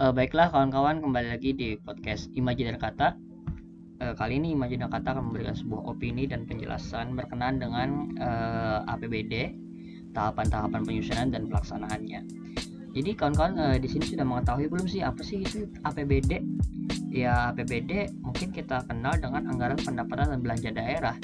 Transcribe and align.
Uh, 0.00 0.16
baiklah 0.16 0.48
kawan-kawan 0.48 1.04
kembali 1.04 1.28
lagi 1.28 1.52
di 1.52 1.76
podcast 1.76 2.32
Imajiner 2.32 2.80
Kata. 2.80 3.20
Uh, 4.00 4.16
kali 4.16 4.40
ini 4.40 4.56
Imajiner 4.56 4.88
Kata 4.88 5.12
akan 5.12 5.28
memberikan 5.28 5.52
sebuah 5.52 5.92
opini 5.92 6.24
dan 6.24 6.48
penjelasan 6.48 7.12
berkenaan 7.12 7.60
dengan 7.60 8.08
uh, 8.16 8.80
APBD, 8.96 9.52
tahapan-tahapan 10.16 10.88
penyusunan 10.88 11.28
dan 11.28 11.52
pelaksanaannya. 11.52 12.24
Jadi 12.96 13.10
kawan-kawan 13.12 13.60
uh, 13.60 13.76
di 13.76 13.92
sini 13.92 14.08
sudah 14.08 14.24
mengetahui 14.24 14.72
belum 14.72 14.88
sih 14.88 15.04
apa 15.04 15.20
sih 15.20 15.44
itu 15.44 15.68
APBD? 15.84 16.48
Ya 17.12 17.52
APBD 17.52 18.08
mungkin 18.24 18.56
kita 18.56 18.88
kenal 18.88 19.20
dengan 19.20 19.52
anggaran 19.52 19.76
pendapatan 19.84 20.32
dan 20.32 20.40
belanja 20.40 20.72
daerah. 20.72 21.16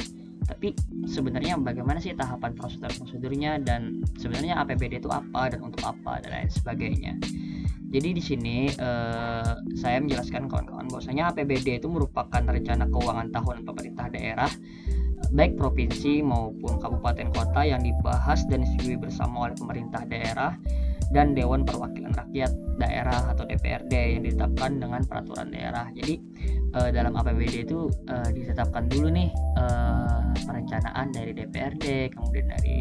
Tapi 0.44 0.76
sebenarnya 1.08 1.56
bagaimana 1.56 1.96
sih 1.96 2.12
tahapan 2.12 2.52
prosedur-prosedurnya 2.52 3.56
dan 3.64 4.04
sebenarnya 4.20 4.60
APBD 4.60 5.00
itu 5.00 5.08
apa 5.08 5.48
dan 5.48 5.64
untuk 5.64 5.80
apa 5.80 6.20
dan 6.20 6.44
lain 6.44 6.50
sebagainya. 6.52 7.16
Jadi 7.86 8.08
di 8.18 8.22
sini 8.22 8.56
eh, 8.66 9.52
saya 9.78 9.96
menjelaskan 10.02 10.50
kawan-kawan 10.50 10.90
bahwasanya 10.90 11.30
APBD 11.32 11.78
itu 11.78 11.86
merupakan 11.86 12.42
rencana 12.42 12.90
keuangan 12.90 13.30
tahunan 13.30 13.62
pemerintah 13.62 14.06
daerah 14.10 14.50
baik 15.32 15.58
provinsi 15.58 16.22
maupun 16.22 16.78
kabupaten 16.78 17.32
kota 17.34 17.66
yang 17.66 17.82
dibahas 17.82 18.46
dan 18.46 18.62
disetujui 18.62 19.00
bersama 19.00 19.48
oleh 19.48 19.56
pemerintah 19.58 20.04
daerah 20.06 20.54
dan 21.10 21.38
Dewan 21.38 21.62
Perwakilan 21.62 22.12
Rakyat 22.14 22.50
Daerah 22.82 23.30
atau 23.30 23.46
DPRD 23.46 24.18
yang 24.18 24.22
ditetapkan 24.26 24.82
dengan 24.82 25.00
peraturan 25.06 25.54
daerah. 25.54 25.86
Jadi 25.94 26.18
eh, 26.74 26.90
dalam 26.90 27.14
APBD 27.14 27.64
itu 27.64 27.88
eh, 28.10 28.28
ditetapkan 28.34 28.90
dulu 28.90 29.08
nih 29.14 29.30
eh, 29.32 30.20
perencanaan 30.44 31.14
dari 31.14 31.32
DPRD, 31.32 32.10
kemudian 32.10 32.46
dari 32.50 32.78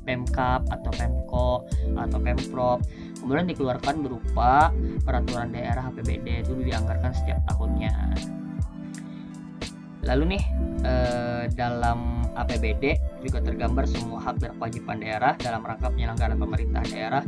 Pemkap 0.00 0.66
atau 0.74 0.90
Pemko 0.90 1.50
atau 1.94 2.18
Pemprov 2.18 2.82
kemudian 3.20 3.46
dikeluarkan 3.46 4.00
berupa 4.00 4.72
peraturan 5.04 5.52
daerah 5.52 5.92
APBD 5.92 6.42
itu 6.42 6.56
dianggarkan 6.56 7.12
setiap 7.12 7.44
tahunnya. 7.52 7.92
Lalu 10.08 10.36
nih 10.36 10.42
eh, 10.82 11.44
dalam 11.52 12.24
APBD 12.32 12.96
juga 13.20 13.44
tergambar 13.44 13.84
semua 13.84 14.18
hak 14.24 14.40
dan 14.40 14.56
kewajiban 14.56 14.98
daerah 15.04 15.36
dalam 15.36 15.60
rangka 15.60 15.92
penyelenggaraan 15.92 16.40
pemerintah 16.40 16.82
daerah 16.88 17.22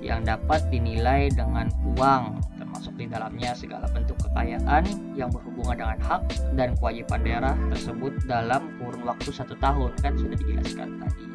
yang 0.00 0.24
dapat 0.24 0.64
dinilai 0.72 1.28
dengan 1.32 1.68
uang 1.96 2.40
termasuk 2.56 2.96
di 2.96 3.06
dalamnya 3.08 3.52
segala 3.52 3.88
bentuk 3.92 4.16
kekayaan 4.24 4.84
yang 5.16 5.28
berhubungan 5.28 5.84
dengan 5.84 5.98
hak 6.00 6.22
dan 6.56 6.72
kewajiban 6.80 7.20
daerah 7.24 7.54
tersebut 7.72 8.12
dalam 8.24 8.72
kurun 8.80 9.04
waktu 9.04 9.30
satu 9.30 9.54
tahun. 9.60 9.92
Kan 10.00 10.16
sudah 10.16 10.36
dijelaskan 10.36 10.88
tadi 11.00 11.33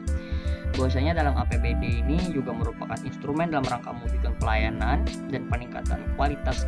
bahwasanya 0.78 1.18
dalam 1.18 1.34
APBD 1.38 2.04
ini 2.06 2.18
juga 2.30 2.54
merupakan 2.54 2.98
instrumen 3.02 3.50
dalam 3.50 3.66
rangka 3.66 3.94
mewujudkan 3.96 4.34
pelayanan 4.38 4.98
dan 5.32 5.42
peningkatan 5.50 6.00
kualitas 6.14 6.66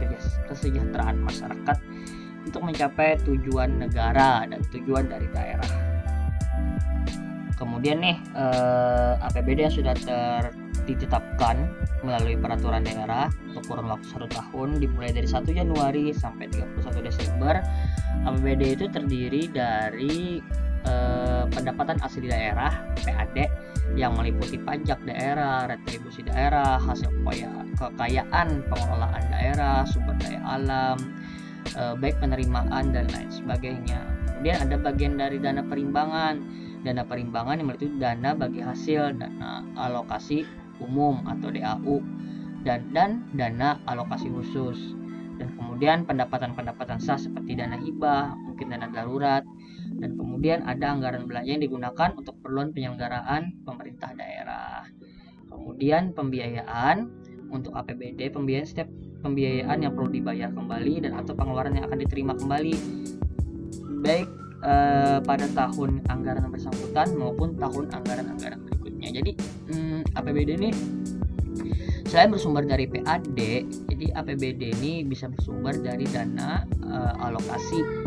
kesejahteraan 0.50 1.22
masyarakat 1.22 1.78
untuk 2.46 2.62
mencapai 2.66 3.22
tujuan 3.22 3.78
negara 3.78 4.46
dan 4.50 4.60
tujuan 4.74 5.06
dari 5.06 5.28
daerah. 5.30 5.70
Kemudian 7.62 8.02
nih 8.02 8.18
eh, 8.34 9.26
APBD 9.30 9.70
yang 9.70 9.76
sudah 9.76 9.94
ter 9.94 10.50
ditetapkan 10.90 11.62
melalui 12.02 12.34
peraturan 12.34 12.82
daerah 12.82 13.30
untuk 13.54 13.70
kurun 13.70 13.86
waktu 13.86 14.08
satu 14.10 14.26
tahun 14.34 14.82
dimulai 14.82 15.14
dari 15.14 15.30
1 15.30 15.46
Januari 15.46 16.10
sampai 16.10 16.50
31 16.50 17.06
Desember 17.06 17.62
APBD 18.26 18.62
itu 18.82 18.86
terdiri 18.90 19.46
dari 19.54 20.42
eh, 20.86 21.44
pendapatan 21.52 21.98
asli 22.02 22.30
daerah 22.30 22.72
PAD 23.02 23.38
yang 24.00 24.16
meliputi 24.16 24.56
pajak 24.56 25.04
daerah, 25.04 25.68
retribusi 25.68 26.24
daerah, 26.24 26.80
hasil 26.80 27.12
kekayaan 27.76 28.64
pengelolaan 28.70 29.26
daerah, 29.34 29.84
sumber 29.84 30.16
daya 30.22 30.40
alam, 30.46 30.98
eh, 31.76 31.94
baik 31.98 32.22
penerimaan 32.22 32.96
dan 32.96 33.10
lain 33.12 33.30
sebagainya. 33.34 34.00
Kemudian 34.42 34.58
ada 34.70 34.76
bagian 34.82 35.14
dari 35.22 35.38
dana 35.38 35.62
perimbangan. 35.62 36.42
Dana 36.82 37.06
perimbangan 37.06 37.62
yang 37.62 37.68
meliputi 37.70 37.94
dana 38.02 38.34
bagi 38.34 38.58
hasil, 38.58 39.14
dana 39.14 39.62
alokasi 39.78 40.42
umum 40.82 41.22
atau 41.30 41.54
DAU 41.54 42.02
dan 42.66 42.90
dan 42.90 43.22
dana 43.38 43.78
alokasi 43.86 44.34
khusus. 44.34 44.98
Dan 45.38 45.54
kemudian 45.58 46.06
pendapatan-pendapatan 46.10 46.98
sah 47.02 47.18
seperti 47.18 47.58
dana 47.58 47.78
hibah, 47.78 48.34
mungkin 48.34 48.74
dana 48.74 48.90
darurat, 48.90 49.46
dan 50.02 50.18
kemudian 50.18 50.66
ada 50.66 50.98
anggaran 50.98 51.30
belanja 51.30 51.54
yang 51.54 51.62
digunakan 51.62 52.10
untuk 52.18 52.34
keperluan 52.42 52.74
penyelenggaraan 52.74 53.62
pemerintah 53.62 54.10
daerah. 54.18 54.90
Kemudian 55.46 56.18
pembiayaan 56.18 57.06
untuk 57.54 57.78
APBD, 57.78 58.34
pembiayaan 58.34 58.66
setiap 58.66 58.90
pembiayaan 59.22 59.78
yang 59.86 59.94
perlu 59.94 60.10
dibayar 60.10 60.50
kembali 60.50 61.06
dan 61.06 61.14
atau 61.22 61.38
pengeluaran 61.38 61.78
yang 61.78 61.86
akan 61.86 62.00
diterima 62.02 62.34
kembali 62.34 62.74
baik 64.02 64.28
eh, 64.66 65.20
pada 65.22 65.46
tahun 65.54 66.02
anggaran 66.10 66.50
bersangkutan 66.50 67.14
maupun 67.14 67.54
tahun 67.62 67.94
anggaran-anggaran 67.94 68.60
berikutnya. 68.66 69.10
Jadi 69.22 69.32
hmm, 69.70 70.18
APBD 70.18 70.50
ini 70.58 70.70
selain 72.10 72.34
bersumber 72.34 72.66
dari 72.66 72.90
PAD, 72.90 73.38
jadi 73.88 74.06
APBD 74.18 74.74
ini 74.82 75.06
bisa 75.06 75.30
bersumber 75.30 75.78
dari 75.78 76.10
dana 76.10 76.66
eh, 76.82 77.14
alokasi 77.22 78.01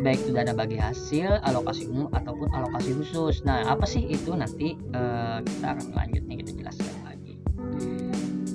baik 0.00 0.24
itu 0.24 0.30
dana 0.32 0.56
bagi 0.56 0.80
hasil, 0.80 1.44
alokasi 1.44 1.84
umum 1.92 2.08
ataupun 2.08 2.48
alokasi 2.48 2.96
khusus. 2.96 3.44
Nah, 3.44 3.68
apa 3.68 3.84
sih 3.84 4.00
itu 4.08 4.32
nanti 4.32 4.72
uh, 4.96 5.44
kita 5.44 5.76
akan 5.76 5.86
lanjutnya 5.92 6.34
kita 6.40 6.50
jelaskan 6.56 6.96
lagi. 7.04 7.34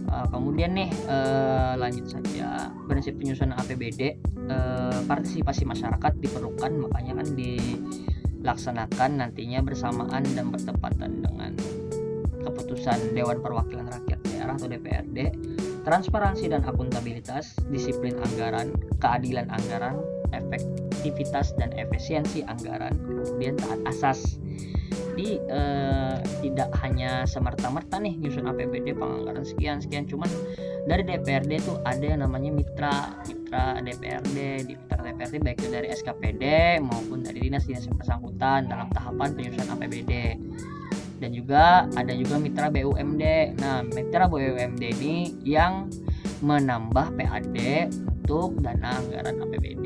Uh, 0.09 0.25
kemudian 0.34 0.74
nih 0.74 0.90
uh, 1.06 1.78
lanjut 1.78 2.09
saja 2.09 2.74
prinsip 2.90 3.20
penyusunan 3.22 3.53
APBD 3.62 4.18
uh, 4.50 5.03
partisipasi 5.06 5.68
masyarakat 5.68 6.18
diperlukan 6.18 6.74
makanya 6.80 7.22
kan 7.22 7.28
dilaksanakan 7.38 9.12
nantinya 9.22 9.62
bersamaan 9.62 10.24
dan 10.34 10.50
bertepatan 10.50 11.22
dengan 11.22 11.54
keputusan 12.42 13.12
Dewan 13.12 13.44
Perwakilan 13.44 13.92
Rakyat 13.92 14.19
Daerah 14.31 14.56
atau 14.56 14.72
DPRD 14.72 15.18
transparansi 15.88 16.52
dan 16.52 16.68
akuntabilitas, 16.68 17.56
disiplin 17.72 18.12
anggaran, 18.20 18.75
keadilan 19.00 19.48
anggaran, 19.48 19.96
efektivitas 20.36 21.56
dan 21.56 21.72
efisiensi 21.80 22.44
anggaran, 22.44 22.92
kemudian 23.00 23.56
taat 23.56 23.80
asas. 23.88 24.36
Jadi 25.16 25.40
eh, 25.50 26.16
tidak 26.44 26.70
hanya 26.84 27.24
semerta-merta 27.24 27.98
nih 27.98 28.20
nyusun 28.20 28.52
APBD 28.52 28.94
penganggaran 29.00 29.48
sekian 29.48 29.80
sekian, 29.80 30.06
cuman 30.06 30.28
dari 30.86 31.08
DPRD 31.08 31.64
itu 31.64 31.74
ada 31.88 32.06
yang 32.06 32.22
namanya 32.22 32.52
mitra 32.52 32.94
mitra 33.25 33.80
DPRD 33.81 34.38
di 34.68 34.74
mitra 34.75 35.00
DPRD 35.02 35.36
baik 35.42 35.58
itu 35.64 35.69
dari 35.72 35.88
SKPD 35.90 36.44
maupun 36.84 37.25
dari 37.25 37.48
dinas-dinas 37.48 37.88
yang 37.88 37.98
bersangkutan 37.98 38.69
dalam 38.69 38.88
tahapan 38.94 39.30
penyusunan 39.34 39.74
APBD 39.80 40.14
dan 41.18 41.30
juga 41.34 41.90
ada 41.98 42.14
juga 42.14 42.38
mitra 42.38 42.70
BUMD. 42.70 43.24
Nah, 43.58 43.82
mitra 43.86 44.30
BUMD 44.30 44.84
ini 45.02 45.34
yang 45.46 45.90
menambah 46.46 47.18
PAD 47.18 47.58
untuk 47.90 48.62
dana 48.62 49.02
anggaran 49.02 49.42
APBD. 49.42 49.86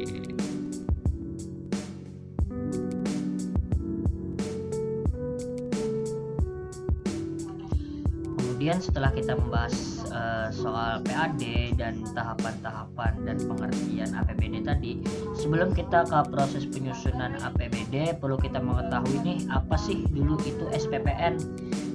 kemudian 8.62 8.78
setelah 8.78 9.10
kita 9.10 9.34
membahas 9.34 9.91
uh, 10.12 10.48
soal 10.54 11.02
PAD 11.02 11.76
dan 11.80 12.04
tahapan-tahapan 12.14 13.14
dan 13.26 13.38
pengertian 13.42 14.10
APBD 14.14 14.62
tadi. 14.62 15.02
Sebelum 15.40 15.74
kita 15.74 16.06
ke 16.06 16.20
proses 16.30 16.68
penyusunan 16.68 17.40
APBD 17.42 18.20
perlu 18.20 18.38
kita 18.38 18.60
mengetahui 18.60 19.18
nih 19.24 19.40
apa 19.50 19.76
sih 19.80 20.06
dulu 20.12 20.38
itu 20.44 20.68
SPPN 20.76 21.40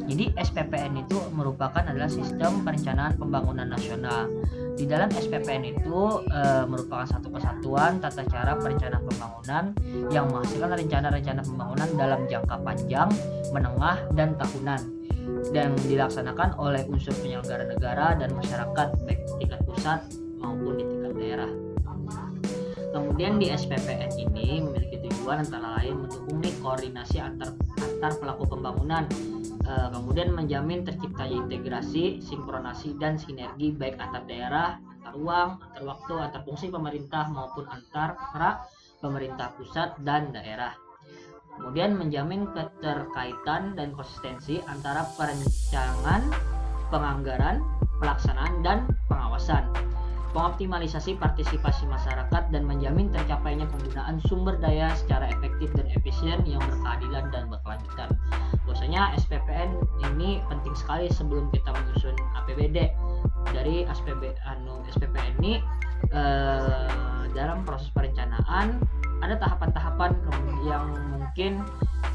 jadi 0.07 0.31
SPPN 0.39 1.03
itu 1.03 1.19
merupakan 1.35 1.83
adalah 1.83 2.07
sistem 2.07 2.63
perencanaan 2.63 3.19
pembangunan 3.19 3.67
nasional. 3.67 4.31
Di 4.79 4.87
dalam 4.87 5.11
SPPN 5.11 5.67
itu 5.67 6.23
e, 6.31 6.41
merupakan 6.71 7.03
satu 7.03 7.27
kesatuan 7.35 7.99
tata 7.99 8.23
cara 8.31 8.55
perencanaan 8.55 9.03
pembangunan 9.03 9.65
yang 10.15 10.31
menghasilkan 10.31 10.79
rencana-rencana 10.79 11.43
pembangunan 11.43 11.89
dalam 11.99 12.21
jangka 12.31 12.57
panjang, 12.63 13.09
menengah, 13.51 13.99
dan 14.15 14.39
tahunan 14.39 14.96
dan 15.51 15.75
dilaksanakan 15.87 16.59
oleh 16.59 16.83
unsur 16.91 17.15
penyelenggara 17.23 17.67
negara 17.67 18.15
dan 18.19 18.31
masyarakat 18.35 18.89
baik 19.07 19.21
tingkat 19.39 19.61
pusat 19.67 20.01
maupun 20.39 20.79
di 20.79 20.85
tingkat 20.85 21.13
daerah. 21.17 21.51
Kemudian 22.97 23.37
di 23.37 23.53
SPPN 23.53 24.09
ini 24.17 24.65
memiliki 24.65 25.05
tujuan 25.05 25.45
antara 25.45 25.77
lain 25.83 26.07
mendukung 26.07 26.41
koordinasi 26.65 27.21
antar 27.21 27.53
antar 27.79 28.13
pelaku 28.19 28.49
pembangunan, 28.49 29.05
e, 29.63 29.73
kemudian 29.93 30.33
menjamin 30.33 30.83
terciptanya 30.83 31.47
integrasi, 31.47 32.25
sinkronasi 32.25 32.97
dan 32.97 33.21
sinergi 33.21 33.77
baik 33.77 34.01
antar 34.01 34.25
daerah, 34.25 34.81
antar 34.81 35.13
ruang, 35.13 35.51
antar 35.61 35.83
waktu, 35.85 36.15
antar 36.19 36.41
fungsi 36.43 36.73
pemerintah 36.73 37.29
maupun 37.29 37.69
antar 37.69 38.17
pemerintah 38.99 39.53
pusat 39.55 39.93
dan 40.03 40.33
daerah 40.33 40.86
kemudian 41.57 41.97
menjamin 41.97 42.47
keterkaitan 42.53 43.75
dan 43.75 43.93
konsistensi 43.97 44.61
antara 44.69 45.09
perencanaan, 45.17 46.29
penganggaran, 46.93 47.65
pelaksanaan, 47.99 48.61
dan 48.63 48.79
pengawasan. 49.09 49.65
pengoptimalisasi 50.37 51.17
partisipasi 51.17 51.89
masyarakat 51.89 52.53
dan 52.53 52.69
menjamin 52.69 53.09
tercapainya 53.09 53.65
penggunaan 53.73 54.21
sumber 54.29 54.61
daya 54.61 54.93
secara 54.93 55.33
efektif 55.33 55.73
dan 55.73 55.89
efisien 55.97 56.45
yang 56.45 56.61
berkeadilan 56.61 57.33
dan 57.33 57.49
berkelanjutan. 57.49 58.13
Bahwasanya 58.69 59.17
SPPN 59.17 59.81
ini 60.13 60.45
penting 60.53 60.77
sekali 60.77 61.09
sebelum 61.09 61.49
kita 61.57 61.73
menyusun 61.73 62.13
APBD. 62.37 62.93
Dari 63.57 63.89
SPB 63.89 64.37
anu 64.45 64.85
SPPN 64.93 65.41
ini 65.41 65.65
eh, 66.13 67.25
dalam 67.33 67.65
proses 67.65 67.89
perencanaan 67.97 68.77
ada 69.25 69.35
tahapan-tahapan 69.41 70.13
yang 70.67 70.85
mungkin 71.17 71.63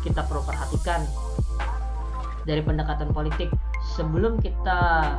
kita 0.02 0.26
perlu 0.26 0.42
perhatikan 0.46 1.06
dari 2.46 2.62
pendekatan 2.62 3.14
politik. 3.14 3.50
Sebelum 3.98 4.40
kita 4.40 5.14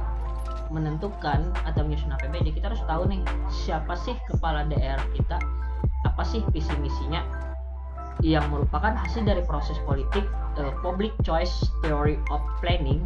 menentukan 0.73 1.52
atau 1.69 1.84
menyusun 1.84 2.17
APBD 2.17 2.56
kita 2.56 2.73
harus 2.73 2.81
tahu 2.88 3.05
nih 3.05 3.20
siapa 3.52 3.93
sih 3.99 4.17
kepala 4.31 4.64
daerah 4.67 5.05
kita? 5.12 5.38
Apa 6.08 6.23
sih 6.25 6.40
visi 6.50 6.73
misinya? 6.81 7.23
Yang 8.23 8.46
merupakan 8.50 8.94
hasil 8.94 9.26
dari 9.26 9.43
proses 9.44 9.76
politik 9.84 10.25
uh, 10.58 10.73
public 10.81 11.12
choice 11.26 11.69
theory 11.84 12.17
of 12.31 12.40
planning 12.62 13.02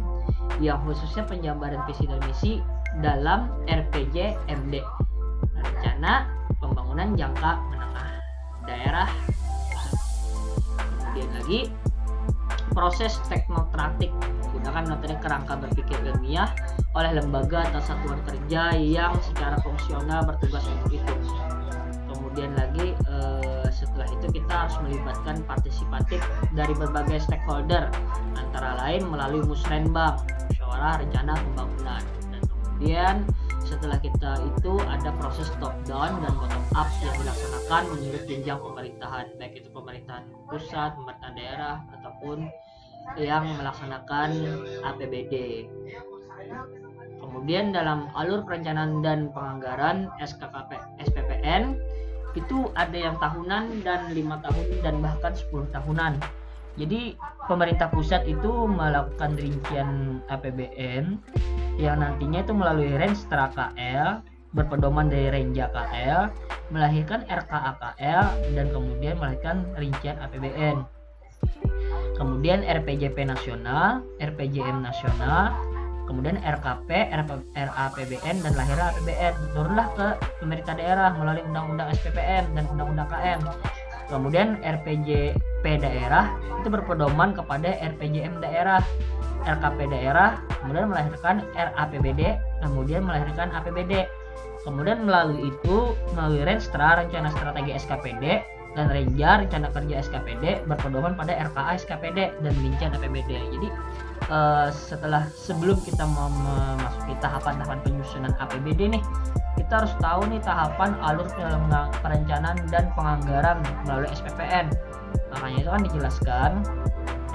yang 0.63 0.79
khususnya 0.85 1.25
penjabaran 1.25 1.81
visi 1.85 2.05
dan 2.07 2.21
misi 2.25 2.53
dalam 3.03 3.53
RPJ 3.69 4.37
MD 4.49 4.81
rencana 5.53 6.25
pembangunan 6.57 7.13
jangka 7.13 7.51
menengah 7.61 7.76
daerah. 8.67 9.09
Kemudian 11.01 11.29
lagi 11.33 11.61
proses 12.75 13.17
teknokratik. 13.25 14.13
Menggunakan 14.53 14.83
metode 14.93 15.15
kerangka 15.23 15.53
berpikir 15.57 15.97
ilmiah 16.03 16.51
oleh 16.93 17.17
lembaga 17.17 17.65
atau 17.71 17.81
satuan 17.81 18.19
kerja 18.27 18.75
yang 18.77 19.15
secara 19.23 19.57
fungsional 19.63 20.27
bertugas 20.27 20.61
untuk 20.67 20.99
itu. 20.99 21.13
Kemudian 22.11 22.53
lagi 22.53 22.93
eh, 22.93 23.67
setelah 23.73 24.05
itu 24.13 24.29
kita 24.29 24.53
harus 24.53 24.77
melibatkan 24.85 25.41
partisipatif 25.49 26.21
dari 26.53 26.73
berbagai 26.77 27.25
stakeholder 27.25 27.89
antara 28.37 28.77
lain 28.77 29.09
melalui 29.09 29.41
musrenbang, 29.45 30.17
musyawarah 30.53 31.01
rencana 31.01 31.33
pembangunan. 31.33 32.01
Dan 32.29 32.41
kemudian 32.45 33.15
setelah 33.67 33.99
kita 33.99 34.39
itu 34.47 34.79
ada 34.87 35.11
proses 35.19 35.51
top 35.59 35.75
down 35.83 36.23
dan 36.23 36.31
bottom 36.39 36.63
up 36.71 36.87
yang 37.03 37.15
dilaksanakan 37.19 37.83
menurut 37.91 38.23
jenjang 38.23 38.59
pemerintahan 38.63 39.25
baik 39.35 39.53
itu 39.59 39.69
pemerintahan 39.75 40.23
pusat, 40.47 40.95
pemerintahan 40.95 41.35
daerah 41.35 41.75
ataupun 41.99 42.47
yang 43.19 43.43
melaksanakan 43.59 44.29
APBD. 44.87 45.67
Kemudian 47.19 47.75
dalam 47.75 48.07
alur 48.15 48.47
perencanaan 48.47 49.03
dan 49.03 49.35
penganggaran 49.35 50.07
SKKP 50.23 51.03
SPPN 51.03 51.75
itu 52.39 52.71
ada 52.79 52.95
yang 52.95 53.15
tahunan 53.19 53.83
dan 53.83 54.15
lima 54.15 54.39
tahun 54.43 54.67
dan 54.79 54.95
bahkan 55.03 55.33
10 55.35 55.75
tahunan. 55.75 56.13
Jadi 56.77 57.17
pemerintah 57.49 57.89
pusat 57.89 58.23
itu 58.29 58.69
melakukan 58.69 59.33
rincian 59.33 60.21
APBN 60.29 61.17
yang 61.77 62.01
nantinya 62.01 62.41
itu 62.41 62.53
melalui 62.53 62.93
range 62.97 63.25
KL 63.29 64.21
berpedoman 64.51 65.09
dari 65.09 65.29
Renja 65.29 65.69
KL 65.69 66.33
melahirkan 66.73 67.23
RKAKL 67.29 68.25
dan 68.57 68.67
kemudian 68.73 69.15
melahirkan 69.21 69.63
rincian 69.77 70.17
APBN 70.17 70.81
kemudian 72.17 72.65
RPJP 72.65 73.29
nasional, 73.29 74.01
RPJM 74.17 74.81
nasional, 74.81 75.53
kemudian 76.09 76.41
RKP, 76.41 77.13
RAPBN 77.53 78.35
dan 78.41 78.53
lahirnya 78.57 78.89
APBN. 78.97 79.33
Turunlah 79.53 79.87
ke 79.93 80.07
pemerintah 80.41 80.73
daerah 80.73 81.13
melalui 81.13 81.45
Undang-Undang 81.45 81.93
SPPN 82.01 82.57
dan 82.57 82.65
Undang-Undang 82.73 83.07
KM. 83.13 83.39
Kemudian 84.07 84.47
RPJP 84.63 85.63
daerah 85.83 86.31
itu 86.63 86.67
berpedoman 86.71 87.35
kepada 87.35 87.75
RPJM 87.77 88.39
daerah, 88.39 88.81
RKP 89.47 89.87
daerah, 89.87 90.43
kemudian 90.59 90.91
melahirkan 90.91 91.47
RAPBD, 91.55 92.35
kemudian 92.59 93.07
melahirkan 93.07 93.49
APBD. 93.55 94.03
Kemudian 94.67 95.07
melalui 95.07 95.47
itu, 95.47 95.95
melalui 96.11 96.43
Renstra, 96.43 96.99
Rencana 96.99 97.31
Strategi 97.31 97.71
SKPD, 97.79 98.43
dan 98.77 98.93
Renja 98.93 99.41
rencana 99.41 99.73
kerja 99.73 100.05
SKPD 100.05 100.69
berpedoman 100.69 101.17
pada 101.17 101.33
RKA 101.49 101.81
SKPD 101.81 102.29
dan 102.45 102.53
rincian 102.61 102.93
APBD. 102.93 103.33
Jadi 103.57 103.67
uh, 104.29 104.69
setelah 104.69 105.25
sebelum 105.33 105.81
kita 105.81 106.05
memasuki 106.05 107.17
tahapan-tahapan 107.17 107.81
penyusunan 107.81 108.37
APBD 108.37 108.93
nih, 108.93 109.01
kita 109.57 109.81
harus 109.81 109.93
tahu 109.97 110.29
nih 110.29 110.37
tahapan 110.45 110.93
alur 111.01 111.25
perencanaan 112.05 112.61
dan 112.69 112.93
penganggaran 112.93 113.57
melalui 113.89 114.13
SPPN. 114.13 114.69
Makanya 115.33 115.57
itu 115.57 115.69
kan 115.73 115.81
dijelaskan 115.81 116.51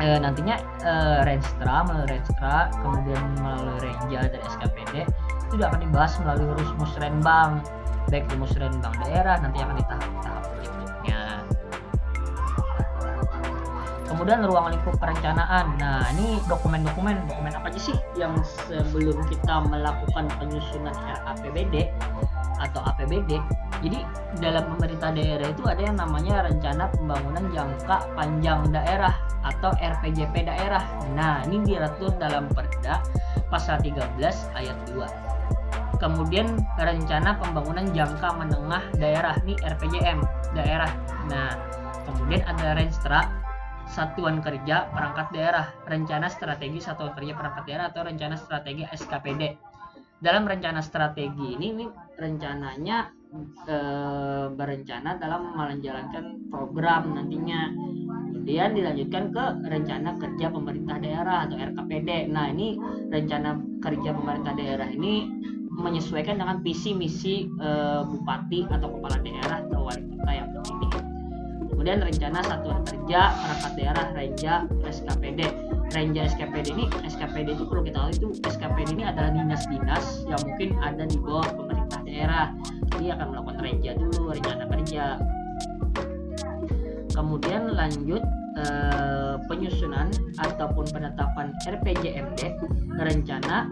e, 0.02 0.18
nantinya 0.18 0.58
e, 0.82 0.92
Renstra 1.22 1.86
melalui 1.86 2.18
Renstra 2.18 2.68
kemudian 2.82 3.22
melalui 3.38 3.78
Renja 3.78 4.20
dan 4.26 4.42
SKPD 4.58 5.06
itu 5.06 5.52
juga 5.54 5.70
akan 5.70 5.80
dibahas 5.86 6.12
melalui 6.26 6.46
urus 6.58 6.70
musrenbang 6.82 7.62
baik 8.10 8.26
di 8.26 8.36
musrenbang 8.36 8.94
daerah 9.06 9.38
nanti 9.38 9.62
akan 9.62 9.76
di 9.78 9.84
tahap-tahap 9.86 10.42
kemudian 14.22 14.46
ruang 14.46 14.70
lingkup 14.70 14.94
perencanaan. 15.02 15.74
Nah 15.82 16.06
ini 16.14 16.38
dokumen-dokumen 16.46 17.26
dokumen 17.26 17.50
apa 17.58 17.74
aja 17.74 17.90
sih 17.90 17.98
yang 18.14 18.38
sebelum 18.70 19.18
kita 19.26 19.66
melakukan 19.66 20.30
penyusunan 20.38 20.94
RAPBD 20.94 21.90
atau 22.60 22.80
APBD 22.92 23.40
jadi 23.82 23.98
dalam 24.38 24.70
pemerintah 24.76 25.10
daerah 25.10 25.50
itu 25.50 25.66
ada 25.66 25.82
yang 25.82 25.98
namanya 25.98 26.46
rencana 26.46 26.86
pembangunan 26.94 27.44
jangka 27.50 27.96
panjang 28.14 28.60
daerah 28.70 29.14
atau 29.42 29.74
RPJP 29.74 30.46
daerah. 30.46 30.86
Nah 31.18 31.42
ini 31.50 31.66
diatur 31.66 32.14
dalam 32.14 32.46
perda 32.46 33.02
pasal 33.50 33.82
13 33.82 34.22
ayat 34.54 34.78
2 34.94 35.32
kemudian 35.98 36.58
rencana 36.78 37.38
pembangunan 37.38 37.86
jangka 37.94 38.34
menengah 38.34 38.82
daerah 38.98 39.38
nih 39.46 39.54
RPJM 39.62 40.18
daerah. 40.54 40.90
Nah 41.30 41.54
kemudian 42.06 42.42
ada 42.46 42.74
Renstra 42.74 43.30
Satuan 43.86 44.40
Kerja 44.40 44.88
Perangkat 44.90 45.30
Daerah, 45.30 45.68
Rencana 45.84 46.26
Strategi 46.26 46.82
Satuan 46.82 47.14
Kerja 47.14 47.38
Perangkat 47.38 47.64
Daerah 47.70 47.86
atau 47.92 48.02
Rencana 48.02 48.34
Strategi 48.34 48.82
SKPD. 48.82 49.70
Dalam 50.22 50.46
rencana 50.46 50.78
strategi 50.78 51.58
ini, 51.58 51.74
ini 51.74 51.86
rencananya 52.22 53.10
e, 53.66 53.76
berencana 54.54 55.18
dalam 55.18 55.58
menjalankan 55.58 56.46
program 56.46 57.18
nantinya. 57.18 57.74
Kemudian 58.30 58.74
dilanjutkan 58.74 59.24
ke 59.30 59.44
rencana 59.70 60.18
kerja 60.18 60.46
pemerintah 60.50 60.98
daerah 60.98 61.46
atau 61.46 61.58
RKPD. 61.58 62.30
Nah, 62.30 62.50
ini 62.50 62.74
rencana 63.10 63.58
kerja 63.82 64.10
pemerintah 64.14 64.54
daerah 64.54 64.90
ini 64.90 65.30
menyesuaikan 65.72 66.38
dengan 66.38 66.62
visi 66.62 66.94
misi 66.94 67.50
e, 67.58 67.68
bupati 68.06 68.70
atau 68.70 68.88
kepala 68.98 69.18
daerah 69.24 69.66
atau 69.66 69.88
wali 69.88 70.04
kota 70.14 70.30
yang 70.30 70.48
terpilih 70.52 71.12
kemudian 71.82 71.98
rencana 72.04 72.44
satuan 72.46 72.78
kerja 72.84 73.20
perangkat 73.32 73.72
daerah 73.74 74.06
Renja 74.14 74.54
SKPD 74.86 75.40
Renja 75.96 76.22
SKPD 76.30 76.66
ini 76.76 76.84
SKPD 77.08 77.58
itu 77.58 77.64
perlu 77.66 77.82
kita 77.82 77.98
tahu 77.98 78.10
itu 78.12 78.28
SKPD 78.44 79.00
ini 79.00 79.04
adalah 79.08 79.32
dinas-dinas 79.32 80.22
yang 80.28 80.38
mungkin 80.44 80.78
ada 80.78 81.08
di 81.08 81.18
bawah 81.18 81.48
pemerintah 81.48 81.71
daerah. 82.22 82.54
Jadi 82.94 83.10
akan 83.10 83.26
melakukan 83.34 83.58
Renja 83.58 83.92
dulu 83.98 84.30
rencana 84.30 84.64
kerja. 84.70 85.04
Kemudian 87.10 87.74
lanjut 87.74 88.22
eh, 88.62 89.34
penyusunan 89.50 90.06
ataupun 90.38 90.86
penetapan 90.94 91.50
RPJMD 91.66 92.40
rencana 92.94 93.66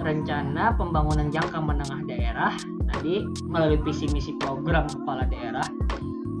rencana 0.00 0.72
pembangunan 0.80 1.28
jangka 1.28 1.60
menengah 1.60 2.00
daerah 2.08 2.56
tadi 2.88 3.20
melalui 3.44 3.76
visi 3.84 4.08
misi 4.08 4.32
program 4.40 4.88
kepala 4.88 5.28
daerah. 5.28 5.68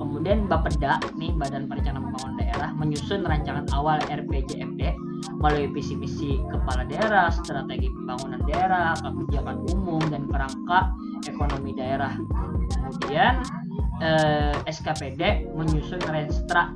Kemudian 0.00 0.48
Bapeda 0.48 0.96
nih 1.20 1.28
Badan 1.36 1.68
Perencanaan 1.68 2.08
Pembangunan 2.08 2.40
Daerah 2.40 2.72
menyusun 2.72 3.20
rancangan 3.20 3.68
awal 3.76 4.00
RPJMD 4.08 4.96
melalui 5.40 5.68
visi 5.72 5.96
misi 5.96 6.40
kepala 6.48 6.84
daerah, 6.88 7.32
strategi 7.32 7.88
pembangunan 7.92 8.40
daerah, 8.48 8.96
kebijakan 9.00 9.56
umum 9.72 10.02
dan 10.08 10.28
kerangka 10.28 10.92
ekonomi 11.28 11.72
daerah. 11.76 12.12
Kemudian 12.70 13.44
eh, 14.00 14.54
SKPD 14.68 15.52
menyusun 15.52 16.00
renstra 16.08 16.72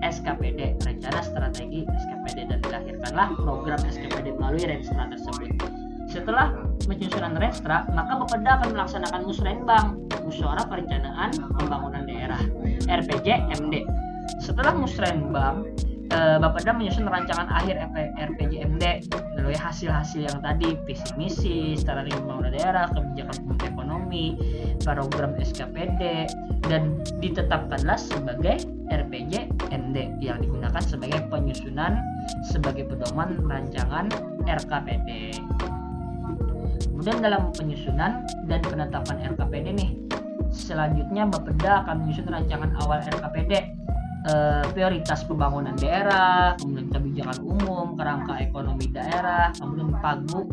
SKPD, 0.00 0.80
rencana 0.80 1.20
strategi 1.20 1.84
SKPD 1.84 2.38
dan 2.48 2.58
dilahirkanlah 2.64 3.28
program 3.36 3.80
SKPD 3.84 4.32
melalui 4.40 4.64
renstra 4.64 5.06
tersebut. 5.12 5.52
Setelah 6.10 6.50
penyusunan 6.90 7.38
renstra, 7.38 7.86
maka 7.94 8.18
Bapeda 8.18 8.58
akan 8.58 8.74
melaksanakan 8.74 9.20
musrenbang 9.22 9.86
Musyawarah 10.26 10.66
Perencanaan 10.66 11.30
Pembangunan 11.54 12.02
Daerah 12.02 12.42
RPJ 12.90 13.54
MD. 13.62 13.86
Setelah 14.42 14.74
musrenbang, 14.74 15.70
uh, 16.12 16.36
Bapeda 16.42 16.74
menyusun 16.74 17.06
rancangan 17.06 17.46
akhir 17.50 17.78
RPJMD 18.18 19.10
melalui 19.34 19.56
hasil-hasil 19.56 20.26
yang 20.26 20.38
tadi 20.42 20.76
visi 20.84 21.10
misi, 21.16 21.58
strategi 21.78 22.14
pembangunan 22.18 22.52
daerah, 22.54 22.86
kebijakan 22.90 23.36
ekonomi, 23.62 24.36
program 24.82 25.34
SKPD 25.38 26.28
dan 26.66 26.98
ditetapkanlah 27.22 27.98
sebagai 27.98 28.62
RPJMD 28.90 29.96
yang 30.18 30.42
digunakan 30.42 30.82
sebagai 30.82 31.22
penyusunan 31.30 32.02
sebagai 32.42 32.90
pedoman 32.90 33.38
rancangan 33.46 34.10
RKPD. 34.44 35.38
Kemudian 36.90 37.24
dalam 37.24 37.48
penyusunan 37.56 38.28
dan 38.44 38.60
penetapan 38.60 39.16
RKPD 39.32 39.66
nih, 39.72 39.90
selanjutnya 40.52 41.24
Bapeda 41.32 41.86
akan 41.86 42.04
menyusun 42.04 42.28
rancangan 42.28 42.76
awal 42.84 43.00
RKPD 43.00 43.79
eh, 44.28 44.64
prioritas 44.74 45.24
pembangunan 45.24 45.76
daerah, 45.78 46.58
kemudian 46.60 46.88
kebijakan 46.92 47.38
umum, 47.44 47.96
kerangka 47.96 48.36
ekonomi 48.42 48.90
daerah, 48.90 49.54
kemudian 49.56 49.94
pagu, 50.00 50.48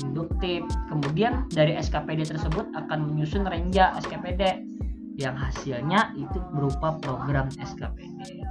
induktif. 0.00 0.64
Kemudian 0.88 1.48
dari 1.52 1.76
SKPD 1.76 2.28
tersebut 2.28 2.68
akan 2.76 3.12
menyusun 3.12 3.44
renja 3.44 3.92
SKPD 4.02 4.66
yang 5.20 5.36
hasilnya 5.36 6.16
itu 6.16 6.38
berupa 6.56 6.96
program 7.00 7.52
SKPD. 7.60 8.48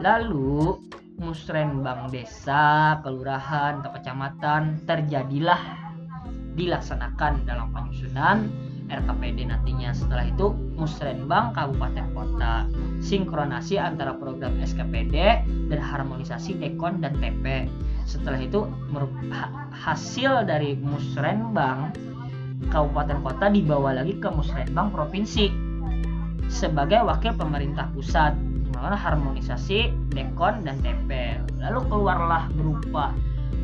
Lalu 0.00 0.80
musrenbang 1.20 2.08
desa, 2.08 2.96
kelurahan, 3.04 3.84
atau 3.84 3.92
kecamatan 3.92 4.80
terjadilah 4.88 5.60
dilaksanakan 6.56 7.44
dalam 7.44 7.68
penyusunan 7.70 8.48
RKPD 8.90 9.48
nantinya. 9.48 9.94
Setelah 9.94 10.26
itu 10.26 10.52
musrenbang 10.74 11.54
kabupaten 11.54 12.10
kota 12.12 12.66
sinkronasi 13.00 13.78
antara 13.78 14.12
program 14.18 14.58
SKPD 14.58 15.46
dan 15.70 15.80
harmonisasi 15.80 16.58
dekon 16.58 17.00
dan 17.00 17.14
TP. 17.22 17.70
Setelah 18.04 18.42
itu 18.42 18.66
hasil 19.70 20.44
dari 20.50 20.74
musrenbang 20.76 21.94
kabupaten 22.68 23.22
kota 23.22 23.46
dibawa 23.48 23.96
lagi 24.02 24.18
ke 24.18 24.28
musrenbang 24.28 24.90
provinsi 24.92 25.70
sebagai 26.50 27.06
wakil 27.06 27.32
pemerintah 27.38 27.86
pusat 27.94 28.34
melakukan 28.74 28.98
harmonisasi 28.98 29.94
dekon 30.10 30.66
dan 30.66 30.76
TP. 30.82 31.38
Lalu 31.62 31.80
keluarlah 31.86 32.50
berupa 32.56 33.14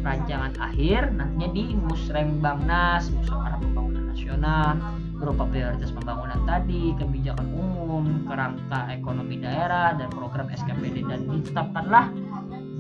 rancangan 0.07 0.55
akhir 0.63 1.11
nantinya 1.19 1.51
di 1.51 1.75
Musrenbangnas, 1.75 3.11
Musyawarah 3.11 3.59
Pembangunan 3.59 4.05
Nasional, 4.15 4.79
berupa 5.17 5.49
prioritas 5.49 5.91
pembangunan 5.93 6.41
tadi, 6.45 6.93
kebijakan 7.01 7.49
umum, 7.57 8.29
kerangka 8.29 8.93
ekonomi 8.93 9.41
daerah, 9.41 9.97
dan 9.97 10.09
program 10.13 10.47
SKPD 10.53 11.09
dan 11.09 11.25
ditetapkanlah 11.29 12.13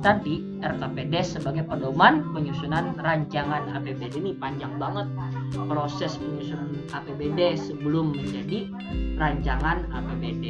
tadi 0.04 0.44
RKPD 0.60 1.14
sebagai 1.24 1.64
pedoman 1.64 2.20
penyusunan 2.36 2.94
rancangan 3.00 3.72
APBD 3.80 4.20
ini 4.20 4.36
panjang 4.36 4.76
banget 4.76 5.08
proses 5.66 6.20
penyusunan 6.20 6.76
APBD 6.92 7.56
sebelum 7.56 8.12
menjadi 8.12 8.68
rancangan 9.16 9.88
APBD. 9.90 10.44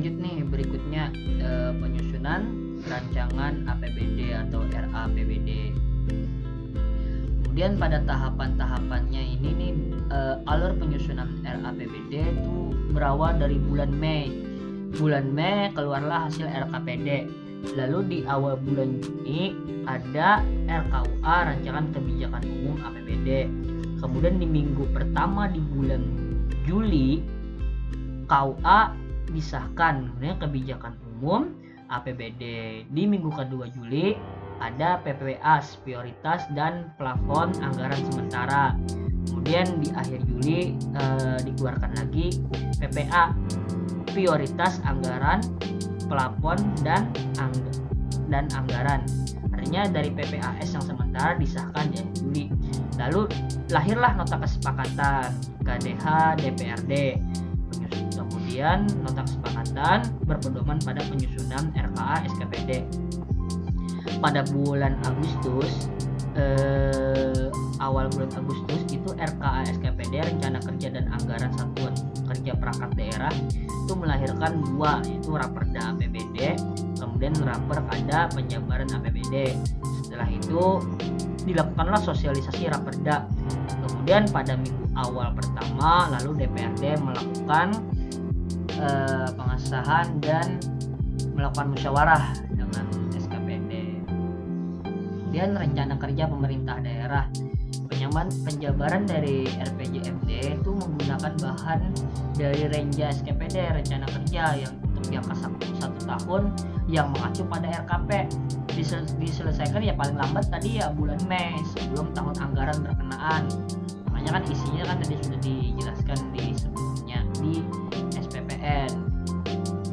Lanjut 0.00 0.16
nih 0.16 0.40
berikutnya 0.48 1.12
e, 1.44 1.76
penyusunan 1.76 2.40
rancangan 2.88 3.68
APBD 3.68 4.32
atau 4.32 4.64
RAPBD 4.64 5.76
kemudian 7.44 7.76
pada 7.76 8.00
tahapan-tahapannya 8.08 9.20
ini 9.20 9.48
nih 9.60 9.72
e, 10.08 10.18
alur 10.48 10.72
penyusunan 10.80 11.28
RAPBD 11.44 12.16
itu 12.16 12.72
berawal 12.96 13.36
dari 13.36 13.60
bulan 13.60 13.92
Mei. 13.92 14.32
Bulan 14.96 15.36
Mei 15.36 15.68
keluarlah 15.76 16.32
hasil 16.32 16.48
RKPD 16.48 17.28
lalu 17.76 18.00
di 18.08 18.18
awal 18.24 18.56
bulan 18.56 19.04
Juni 19.04 19.52
ada 19.84 20.40
RKUA 20.64 21.36
rancangan 21.44 21.92
kebijakan 21.92 22.42
umum 22.48 22.80
APBD 22.88 23.52
kemudian 24.00 24.40
di 24.40 24.48
minggu 24.48 24.88
pertama 24.96 25.44
di 25.44 25.60
bulan 25.60 26.00
Juli 26.64 27.20
KUA 28.24 28.99
disahkan 29.30 30.10
kemudian 30.14 30.36
kebijakan 30.38 30.94
umum 31.16 31.54
APBD 31.90 32.42
di 32.86 33.02
minggu 33.04 33.34
kedua 33.34 33.66
Juli 33.74 34.14
ada 34.60 35.00
PPWA 35.02 35.64
prioritas 35.82 36.44
dan 36.52 36.92
plafon 37.00 37.50
anggaran 37.64 38.00
sementara. 38.12 38.76
Kemudian 39.30 39.80
di 39.80 39.88
akhir 39.96 40.20
Juli 40.28 40.76
eh, 40.76 41.38
dikeluarkan 41.48 41.96
lagi 41.96 42.44
PPA 42.78 43.32
prioritas 44.12 44.78
anggaran 44.84 45.40
plafon 46.06 46.60
dan 46.84 47.08
angg 47.40 47.56
dan 48.28 48.46
anggaran. 48.54 49.02
Artinya 49.50 49.90
dari 49.90 50.12
PPAS 50.14 50.72
yang 50.72 50.84
sementara 50.84 51.34
disahkan 51.40 51.90
di 51.90 52.00
Juli. 52.20 52.44
Lalu 53.00 53.26
lahirlah 53.72 54.12
nota 54.14 54.38
kesepakatan 54.38 55.34
KDH 55.64 56.36
DPRD 56.38 56.92
Kemudian 58.60 58.92
nota 59.00 59.24
kesepakatan 59.24 59.98
berpedoman 60.28 60.76
pada 60.84 61.00
penyusunan 61.08 61.72
RKA 61.72 62.28
SKPD. 62.28 62.84
Pada 64.20 64.44
bulan 64.52 65.00
Agustus 65.08 65.88
eh, 66.36 67.48
awal 67.80 68.12
bulan 68.12 68.28
Agustus 68.36 68.84
itu 68.92 69.16
RKA 69.16 69.64
SKPD 69.64 70.12
rencana 70.36 70.60
kerja 70.60 70.92
dan 70.92 71.08
anggaran 71.08 71.48
satuan 71.56 71.96
kerja 72.28 72.52
perangkat 72.52 72.90
daerah 73.00 73.32
itu 73.64 73.92
melahirkan 73.96 74.60
dua 74.60 75.00
yaitu 75.08 75.32
raperda 75.32 75.96
APBD 75.96 76.60
kemudian 77.00 77.32
raper 77.40 77.80
ada 77.96 78.28
penjabaran 78.28 78.92
APBD 78.92 79.56
setelah 80.04 80.28
itu 80.28 80.84
dilakukanlah 81.48 82.04
sosialisasi 82.04 82.68
raperda 82.68 83.24
kemudian 83.88 84.28
pada 84.28 84.60
minggu 84.60 84.84
awal 85.00 85.32
pertama 85.32 86.12
lalu 86.12 86.44
DPRD 86.44 87.00
melakukan 87.00 87.72
uh, 88.80 89.28
pengesahan 89.36 90.18
dan 90.24 90.58
melakukan 91.36 91.72
musyawarah 91.76 92.24
dengan 92.52 92.86
SKPD. 93.14 94.02
Kemudian 94.84 95.54
rencana 95.54 95.94
kerja 96.00 96.24
pemerintah 96.26 96.76
daerah. 96.80 97.24
Penyaman 97.86 98.32
penjabaran 98.42 99.04
dari 99.04 99.44
RPJMD 99.60 100.56
itu 100.56 100.70
menggunakan 100.72 101.32
bahan 101.36 101.80
dari 102.32 102.64
Renja 102.72 103.12
SKPD 103.12 103.56
rencana 103.76 104.08
kerja 104.08 104.56
yang 104.56 104.74
untuk 105.00 105.04
jangka 105.12 105.34
satu, 105.36 106.00
tahun 106.04 106.42
yang 106.90 107.12
mengacu 107.14 107.46
pada 107.46 107.84
RKP 107.84 108.26
Disel, 108.74 109.04
diselesaikan 109.20 109.82
ya 109.84 109.94
paling 109.94 110.16
lambat 110.16 110.48
tadi 110.48 110.80
ya 110.80 110.90
bulan 110.90 111.20
Mei 111.28 111.54
sebelum 111.76 112.10
tahun 112.16 112.34
anggaran 112.40 112.78
berkenaan. 112.82 113.42
Makanya 114.10 114.40
kan 114.40 114.42
isinya 114.50 114.84
kan 114.90 114.96
tadi 115.02 115.14
sudah 115.20 115.40
dijelaskan 115.44 116.18
di 116.34 116.44
sebelumnya 116.56 117.20
di 117.38 117.52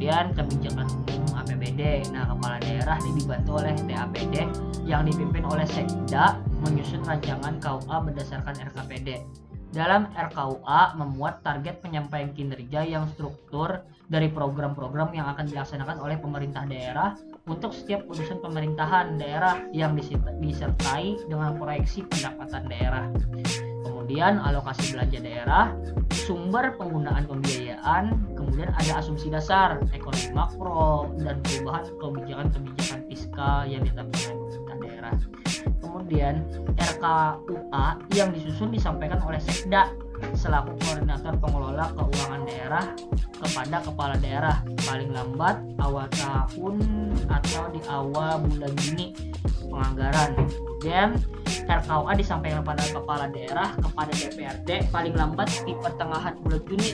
kemudian 0.08 0.32
kebijakan 0.32 0.88
umum 1.12 1.36
APBD 1.36 2.08
nah 2.16 2.32
kepala 2.32 2.56
daerah 2.64 2.96
ini 3.04 3.20
dibantu 3.20 3.60
oleh 3.60 3.76
TAPD 3.76 4.34
yang 4.88 5.04
dipimpin 5.04 5.44
oleh 5.44 5.68
Sekda 5.68 6.40
menyusun 6.64 7.04
rancangan 7.04 7.60
KUA 7.60 7.96
berdasarkan 8.08 8.56
RKPD 8.72 9.20
dalam 9.76 10.08
RKUA 10.16 10.96
memuat 10.96 11.44
target 11.44 11.84
penyampaian 11.84 12.32
kinerja 12.32 12.88
yang 12.88 13.04
struktur 13.12 13.84
dari 14.08 14.32
program-program 14.32 15.12
yang 15.12 15.28
akan 15.28 15.44
dilaksanakan 15.44 16.00
oleh 16.00 16.16
pemerintah 16.16 16.64
daerah 16.64 17.12
untuk 17.44 17.76
setiap 17.76 18.08
urusan 18.08 18.40
pemerintahan 18.40 19.20
daerah 19.20 19.60
yang 19.76 19.92
disertai 20.40 21.20
dengan 21.28 21.52
proyeksi 21.60 22.08
pendapatan 22.08 22.64
daerah 22.64 23.12
kemudian 24.08 24.40
alokasi 24.40 24.96
belanja 24.96 25.20
daerah, 25.20 25.64
sumber 26.24 26.72
penggunaan 26.80 27.28
pembiayaan, 27.28 28.16
kemudian 28.40 28.72
ada 28.72 29.04
asumsi 29.04 29.28
dasar 29.28 29.84
ekonomi 29.92 30.32
makro 30.32 31.12
dan 31.20 31.36
perubahan 31.44 31.84
kebijakan-kebijakan 32.00 33.04
fiskal 33.04 33.68
yang 33.68 33.84
ditetapkan 33.84 34.32
pemerintah 34.32 34.76
daerah. 34.80 35.12
Kemudian 35.84 36.34
RKUA 36.80 37.86
yang 38.16 38.32
disusun 38.32 38.72
disampaikan 38.72 39.20
oleh 39.28 39.36
Sekda 39.44 39.92
selaku 40.32 40.72
koordinator 40.88 41.36
pengelola 41.36 41.92
keuangan 41.92 42.42
daerah 42.48 42.84
kepada 43.44 43.76
kepala 43.84 44.16
daerah 44.24 44.56
paling 44.88 45.12
lambat 45.12 45.60
awal 45.84 46.08
tahun 46.16 46.80
atau 47.28 47.62
di 47.76 47.80
awal 47.92 48.40
bulan 48.40 48.72
Juni 48.72 49.12
penganggaran. 49.68 50.32
Kemudian 50.48 51.20
RKUA 51.68 52.12
disampaikan 52.16 52.64
kepada 52.64 52.82
kepala 52.88 53.24
daerah 53.28 53.68
kepada 53.76 54.12
DPRD 54.16 54.70
paling 54.88 55.14
lambat 55.14 55.48
di 55.68 55.76
pertengahan 55.76 56.34
bulan 56.40 56.62
Juni 56.64 56.90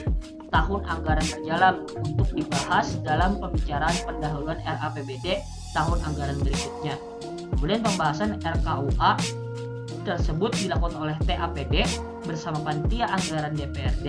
tahun 0.51 0.81
anggaran 0.83 1.25
berjalan 1.31 1.75
untuk 2.03 2.27
dibahas 2.35 2.87
dalam 3.01 3.39
pembicaraan 3.39 3.97
pendahuluan 4.03 4.59
RAPBD 4.67 5.39
tahun 5.71 5.97
anggaran 6.03 6.37
berikutnya. 6.43 6.95
Kemudian 7.55 7.81
pembahasan 7.83 8.39
RKUA 8.43 9.11
tersebut 10.03 10.51
dilakukan 10.59 10.95
oleh 11.01 11.17
TAPD 11.25 11.87
bersama 12.27 12.61
panitia 12.61 13.09
anggaran 13.09 13.57
DPRD 13.57 14.07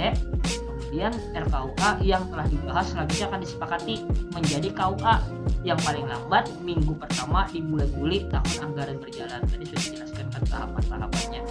kemudian 0.96 1.12
RKUA 1.36 1.90
yang 2.00 2.24
telah 2.32 2.46
dibahas 2.48 2.88
selanjutnya 2.88 3.26
akan 3.28 3.40
disepakati 3.44 3.96
menjadi 4.32 4.68
KUA 4.72 5.16
yang 5.60 5.76
paling 5.84 6.08
lambat 6.08 6.48
minggu 6.64 6.96
pertama 6.96 7.44
di 7.52 7.60
bulan 7.60 7.90
Juli 7.92 8.24
tahun 8.32 8.70
anggaran 8.70 8.96
berjalan. 8.96 9.40
Tadi 9.44 9.64
sudah 9.68 9.82
dijelaskan 9.82 10.15
tahapan-tahapannya 10.44 11.42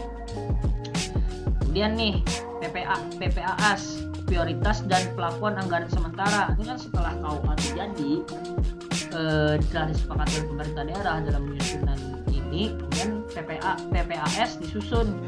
kemudian 1.76 1.92
nih 2.00 2.16
PPA 2.64 2.96
PPAS 3.20 4.06
prioritas 4.26 4.82
dan 4.90 5.06
plafon 5.14 5.60
anggaran 5.60 5.92
sementara. 5.92 6.56
Ini 6.58 6.64
kan 6.72 6.78
setelah 6.80 7.14
KUA 7.22 7.54
terjadi 7.62 8.12
eh, 9.12 9.54
telah 9.70 9.88
disepakati 9.94 10.32
oleh 10.40 10.48
pemerintah 10.50 10.84
daerah 10.88 11.16
dalam 11.20 11.42
penyusunan 11.52 12.00
ini. 12.32 12.74
Kemudian 12.80 13.10
PPA 13.28 13.72
PPAS 13.92 14.58
disusun 14.64 15.20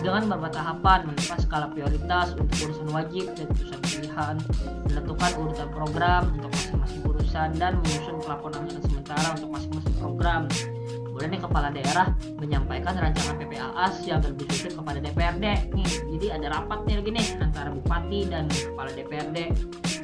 dengan 0.00 0.24
beberapa 0.24 0.56
tahapan 0.56 1.04
menentukan 1.04 1.38
skala 1.44 1.68
prioritas 1.68 2.32
untuk 2.32 2.56
urusan 2.64 2.88
wajib 2.96 3.24
dan 3.36 3.46
urusan 3.60 3.80
pilihan 3.84 4.34
menentukan 4.88 5.30
urutan 5.36 5.68
program 5.68 6.22
untuk 6.32 6.48
masing-masing 6.48 7.02
urusan 7.04 7.48
dan 7.60 7.72
menyusun 7.84 8.16
plafon 8.24 8.52
anggaran 8.56 8.82
sementara 8.88 9.28
untuk 9.36 9.50
masing-masing 9.52 9.96
program 10.00 10.42
kemudian 11.20 11.36
nih 11.36 11.44
kepala 11.44 11.68
daerah 11.68 12.06
menyampaikan 12.40 12.96
rancangan 12.96 13.36
PPAS 13.36 14.08
yang 14.08 14.24
disusun 14.24 14.72
kepada 14.72 15.04
DPRD 15.04 15.44
nih 15.76 15.88
jadi 16.16 16.26
ada 16.40 16.46
rapat 16.48 16.80
nih 16.88 16.96
lagi 16.96 17.10
nih 17.12 17.26
antara 17.44 17.68
bupati 17.68 18.20
dan 18.24 18.48
kepala 18.48 18.88
DPRD 18.96 19.36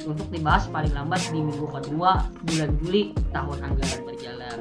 untuk 0.05 0.29
dibahas 0.29 0.69
paling 0.69 0.93
lambat 0.93 1.17
di 1.33 1.41
minggu 1.41 1.65
kedua 1.73 2.21
bulan 2.45 2.69
Juli 2.77 3.17
tahun 3.33 3.57
anggaran 3.65 4.01
berjalan. 4.05 4.57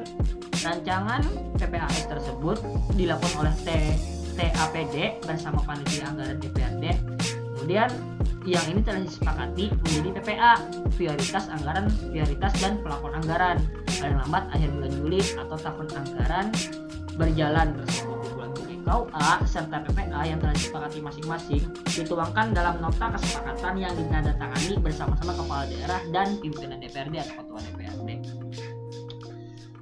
Rancangan 0.65 1.23
PPAS 1.61 2.09
tersebut 2.09 2.59
dilakukan 2.97 3.35
oleh 3.37 3.55
T 3.61 3.69
TAPD 4.41 5.21
bersama 5.29 5.61
panitia 5.61 6.09
anggaran 6.09 6.41
DPRD 6.41 6.85
kemudian 7.67 7.91
yang 8.47 8.63
ini 8.71 8.79
telah 8.79 9.03
disepakati 9.03 9.75
menjadi 9.75 10.23
PPA 10.23 10.55
prioritas 10.95 11.51
anggaran 11.51 11.91
prioritas 12.15 12.55
dan 12.63 12.79
pelakon 12.79 13.11
anggaran 13.11 13.59
paling 13.91 14.23
lambat 14.23 14.47
akhir 14.55 14.71
bulan 14.71 14.93
Juli 15.03 15.19
atau 15.35 15.57
tahun 15.59 15.87
anggaran 15.99 16.47
berjalan 17.19 17.75
di 17.75 18.31
bulan 18.39 18.51
Juli 18.55 18.75
KUA 18.87 19.31
serta 19.51 19.83
PPA 19.83 20.21
yang 20.31 20.39
telah 20.39 20.55
disepakati 20.55 21.03
masing-masing 21.03 21.63
dituangkan 21.91 22.55
dalam 22.55 22.79
nota 22.79 23.19
kesepakatan 23.19 23.75
yang 23.83 23.91
ditandatangani 23.99 24.79
bersama-sama 24.79 25.35
kepala 25.35 25.67
daerah 25.67 26.01
dan 26.15 26.39
pimpinan 26.39 26.79
DPRD 26.79 27.19
atau 27.19 27.35
ketua 27.43 27.59
DPRD. 27.67 28.11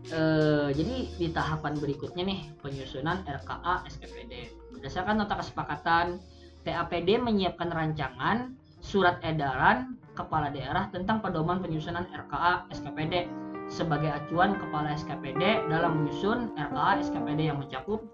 Eh, 0.09 0.69
jadi 0.73 0.97
di 1.21 1.29
tahapan 1.37 1.77
berikutnya 1.77 2.25
nih 2.25 2.41
penyusunan 2.65 3.29
RKA 3.29 3.85
SKPD 3.93 4.33
berdasarkan 4.73 5.21
nota 5.21 5.37
kesepakatan 5.37 6.17
TAPD 6.65 7.21
menyiapkan 7.21 7.69
rancangan 7.69 8.57
surat 8.81 9.21
edaran 9.21 10.01
kepala 10.17 10.49
daerah 10.49 10.89
tentang 10.89 11.21
pedoman 11.21 11.61
penyusunan 11.61 12.09
RKA 12.09 12.69
SKPD 12.73 13.29
sebagai 13.69 14.13
acuan 14.13 14.57
kepala 14.57 14.93
SKPD 14.97 15.69
dalam 15.69 16.05
menyusun 16.05 16.53
RKA 16.57 17.01
SKPD 17.05 17.53
yang 17.53 17.61
mencakup 17.61 18.05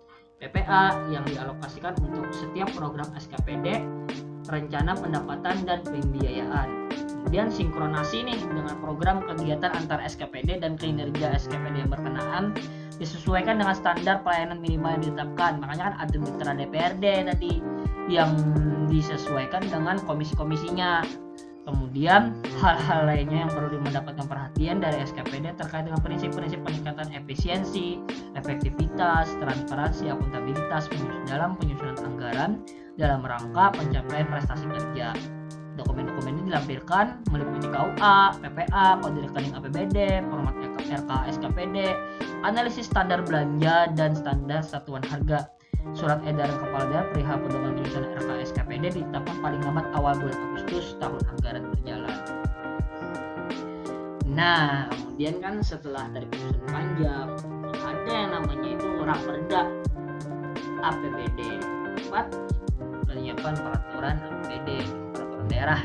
PPA 0.40 0.96
yang 1.12 1.20
dialokasikan 1.28 2.00
untuk 2.00 2.32
setiap 2.32 2.72
program 2.72 3.04
SKPD, 3.12 3.84
rencana 4.48 4.96
pendapatan 4.96 5.68
dan 5.68 5.84
pembiayaan. 5.84 6.88
Kemudian 6.96 7.52
sinkronasi 7.52 8.24
nih 8.24 8.40
dengan 8.48 8.80
program 8.80 9.20
kegiatan 9.28 9.68
antar 9.76 10.00
SKPD 10.00 10.64
dan 10.64 10.80
kinerja 10.80 11.36
SKPD 11.36 11.84
yang 11.84 11.92
berkenaan 11.92 12.56
disesuaikan 13.00 13.58
dengan 13.58 13.72
standar 13.72 14.20
pelayanan 14.20 14.60
minimal 14.60 15.00
yang 15.00 15.02
ditetapkan. 15.08 15.52
Makanya 15.64 15.84
kan 15.90 15.94
ada 16.04 16.16
mitra 16.20 16.52
DPRD 16.52 17.04
tadi 17.32 17.52
yang 18.12 18.36
disesuaikan 18.92 19.64
dengan 19.64 19.96
komisi-komisinya. 20.04 21.02
Kemudian 21.60 22.40
hal-hal 22.58 23.06
lainnya 23.06 23.46
yang 23.46 23.52
perlu 23.52 23.78
mendapatkan 23.78 24.26
perhatian 24.26 24.80
dari 24.82 25.06
SKPD 25.06 25.54
terkait 25.54 25.86
dengan 25.86 26.00
prinsip-prinsip 26.02 26.60
peningkatan 26.66 27.08
efisiensi, 27.14 28.00
efektivitas, 28.34 29.30
transparansi, 29.38 30.10
akuntabilitas 30.10 30.90
dalam 31.30 31.54
penyusunan 31.60 31.96
anggaran 32.00 32.50
dalam 32.98 33.22
rangka 33.22 33.70
pencapaian 33.76 34.26
prestasi 34.28 34.66
kerja. 34.66 35.14
Dokumen-dokumen 35.78 36.42
ini 36.42 36.42
dilampirkan 36.50 37.22
meliputi 37.30 37.70
KUA, 37.70 38.18
PPA, 38.42 38.86
kode 39.00 39.20
rekening 39.30 39.54
APBD, 39.54 39.96
format 40.26 40.54
RK 40.88 41.10
SKPD, 41.36 41.76
analisis 42.46 42.88
standar 42.88 43.20
belanja 43.24 43.92
dan 43.92 44.16
standar 44.16 44.64
satuan 44.64 45.04
harga. 45.04 45.50
Surat 45.96 46.20
edaran 46.28 46.56
kepala 46.60 46.84
daerah 46.92 47.06
perihal 47.12 47.38
pedoman 47.40 47.72
penyusunan 47.76 48.12
RK 48.20 48.30
SKPD 48.52 48.84
ditetapkan 49.00 49.36
paling 49.40 49.60
lambat 49.64 49.86
awal 49.96 50.14
bulan 50.16 50.38
Agustus 50.52 50.96
tahun 51.00 51.20
anggaran 51.36 51.64
berjalan. 51.72 52.16
Nah, 54.30 54.88
kemudian 54.92 55.36
kan 55.42 55.54
setelah 55.60 56.06
dari 56.12 56.28
penyusunan 56.28 56.68
panjang 56.70 57.28
ada 57.80 58.10
yang 58.12 58.30
namanya 58.32 58.68
itu 58.76 58.88
raperda 59.02 59.62
APBD 60.80 61.40
4 62.08 63.08
penyiapan 63.08 63.54
peraturan 63.58 64.16
APBD 64.20 64.68
daerah. 65.50 65.82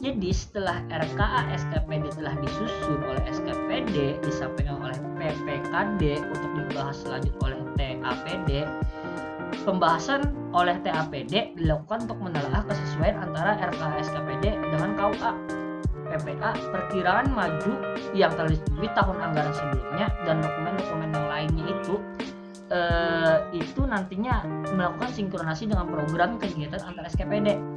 Jadi 0.00 0.32
setelah 0.32 0.80
RKA 0.88 1.52
SKPD 1.60 2.08
telah 2.16 2.32
disusun 2.40 3.04
oleh 3.04 3.20
SKPD 3.28 4.16
disampaikan 4.24 4.80
oleh 4.80 4.96
PPKD 5.20 6.24
untuk 6.24 6.50
dibahas 6.56 7.04
selanjut 7.04 7.36
oleh 7.44 7.60
TAPD, 7.76 8.64
pembahasan 9.68 10.24
oleh 10.56 10.80
TAPD 10.80 11.52
dilakukan 11.52 12.08
untuk 12.08 12.16
menelaah 12.16 12.64
kesesuaian 12.64 13.20
antara 13.20 13.60
RKA 13.60 14.00
SKPD 14.08 14.56
dengan 14.56 14.96
KUA. 14.96 15.32
PPA 16.10 16.50
perkiraan 16.72 17.30
maju 17.36 17.72
yang 18.16 18.32
disetujui 18.34 18.88
tahun 18.96 19.16
anggaran 19.20 19.52
sebelumnya 19.52 20.08
dan 20.24 20.40
dokumen-dokumen 20.40 21.08
yang 21.12 21.26
lainnya 21.28 21.64
itu 21.70 21.94
eh, 22.72 23.36
itu 23.54 23.84
nantinya 23.86 24.42
melakukan 24.74 25.12
sinkronasi 25.12 25.70
dengan 25.70 25.86
program 25.86 26.40
kegiatan 26.40 26.82
antar 26.88 27.06
SKPD 27.06 27.69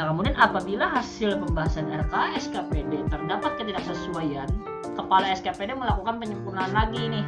Nah, 0.00 0.16
kemudian 0.16 0.32
apabila 0.40 0.88
hasil 0.96 1.44
pembahasan 1.44 1.92
RK 1.92 2.32
SKPD 2.40 3.04
terdapat 3.12 3.60
ketidaksesuaian, 3.60 4.48
kepala 4.96 5.28
SKPD 5.36 5.76
melakukan 5.76 6.16
penyempurnaan 6.16 6.72
lagi 6.72 7.04
nih. 7.04 7.24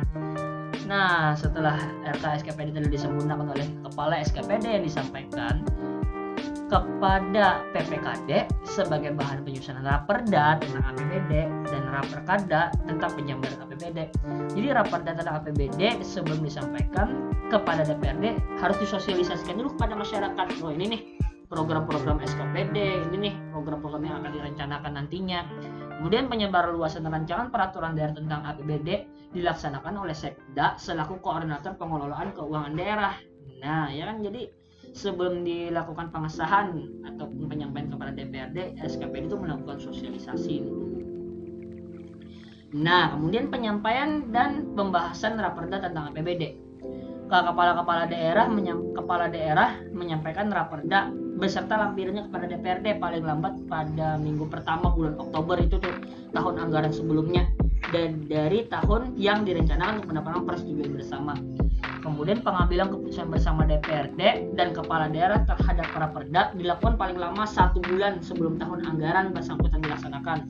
Nah, 0.89 1.37
setelah 1.37 1.77
RK 2.17 2.41
SKPD 2.41 2.73
telah 2.73 2.89
disempurnakan 2.89 3.53
oleh 3.53 3.69
kepala 3.85 4.25
SKPD 4.25 4.65
yang 4.65 4.85
disampaikan 4.89 5.61
kepada 6.73 7.61
PPKD 7.77 8.49
sebagai 8.65 9.13
bahan 9.21 9.45
penyusunan 9.45 9.85
raperda 9.85 10.57
tentang 10.57 10.97
APBD 10.97 11.45
dan 11.69 11.83
raperkada 11.93 12.73
tentang 12.89 13.13
penjabaran 13.13 13.69
APBD. 13.69 14.09
Jadi 14.57 14.69
raperda 14.73 15.13
tentang 15.13 15.45
APBD 15.45 16.01
sebelum 16.01 16.41
disampaikan 16.41 17.37
kepada 17.53 17.85
DPRD 17.85 18.41
harus 18.65 18.81
disosialisasikan 18.81 19.61
dulu 19.61 19.77
kepada 19.77 19.93
masyarakat. 19.93 20.47
Oh 20.65 20.73
ini 20.73 20.97
nih 20.97 21.03
program-program 21.53 22.25
SKPD 22.25 22.77
ini 23.13 23.29
nih 23.29 23.35
program-program 23.53 24.03
yang 24.09 24.17
akan 24.25 24.33
direncanakan 24.33 24.93
nantinya. 24.97 25.41
Kemudian 26.01 26.33
penyebaran 26.33 26.73
luasan 26.73 27.05
rancangan 27.05 27.53
peraturan 27.53 27.93
daerah 27.93 28.17
tentang 28.17 28.41
APBD 28.49 29.05
dilaksanakan 29.37 30.01
oleh 30.01 30.17
Sekda 30.17 30.81
selaku 30.81 31.21
koordinator 31.21 31.77
pengelolaan 31.77 32.33
keuangan 32.33 32.73
daerah. 32.73 33.15
Nah 33.61 33.93
ya 33.93 34.09
kan? 34.09 34.25
Jadi 34.25 34.49
sebelum 34.97 35.45
dilakukan 35.45 36.09
pengesahan 36.09 36.73
ataupun 37.13 37.47
penyampaian 37.47 37.93
kepada 37.93 38.11
DPRD 38.17 38.81
SKPD 38.81 39.29
itu 39.29 39.37
melakukan 39.37 39.77
sosialisasi. 39.79 40.57
Nah 42.73 43.13
kemudian 43.13 43.53
penyampaian 43.53 44.33
dan 44.33 44.73
pembahasan 44.73 45.37
raperda 45.37 45.85
tentang 45.85 46.17
APBD 46.17 46.57
kepala-kepala 47.33 48.05
daerah 48.13 48.45
kepala 48.93 49.25
daerah 49.33 49.81
menyampaikan 49.89 50.53
raperda 50.53 51.22
beserta 51.43 51.75
lampirannya 51.75 52.31
kepada 52.31 52.47
DPRD 52.47 53.03
paling 53.03 53.27
lambat 53.27 53.59
pada 53.67 54.15
minggu 54.15 54.47
pertama 54.47 54.95
bulan 54.95 55.19
Oktober 55.19 55.59
itu 55.59 55.75
tuh 55.83 55.91
tahun 56.31 56.55
anggaran 56.63 56.95
sebelumnya 56.95 57.51
dan 57.91 58.31
dari 58.31 58.71
tahun 58.71 59.19
yang 59.19 59.43
direncanakan 59.43 59.99
untuk 59.99 60.15
mendapatkan 60.15 60.47
persetujuan 60.47 60.95
bersama. 60.95 61.35
Kemudian 61.99 62.47
pengambilan 62.47 62.95
keputusan 62.95 63.27
bersama 63.27 63.67
DPRD 63.67 64.55
dan 64.55 64.71
kepala 64.71 65.11
daerah 65.11 65.43
terhadap 65.43 65.87
para 65.91 66.09
perda 66.15 66.55
dilakukan 66.55 66.95
paling 66.95 67.19
lama 67.19 67.43
satu 67.43 67.83
bulan 67.83 68.23
sebelum 68.23 68.63
tahun 68.63 68.87
anggaran 68.87 69.35
bersangkutan 69.35 69.83
dilaksanakan. 69.83 70.47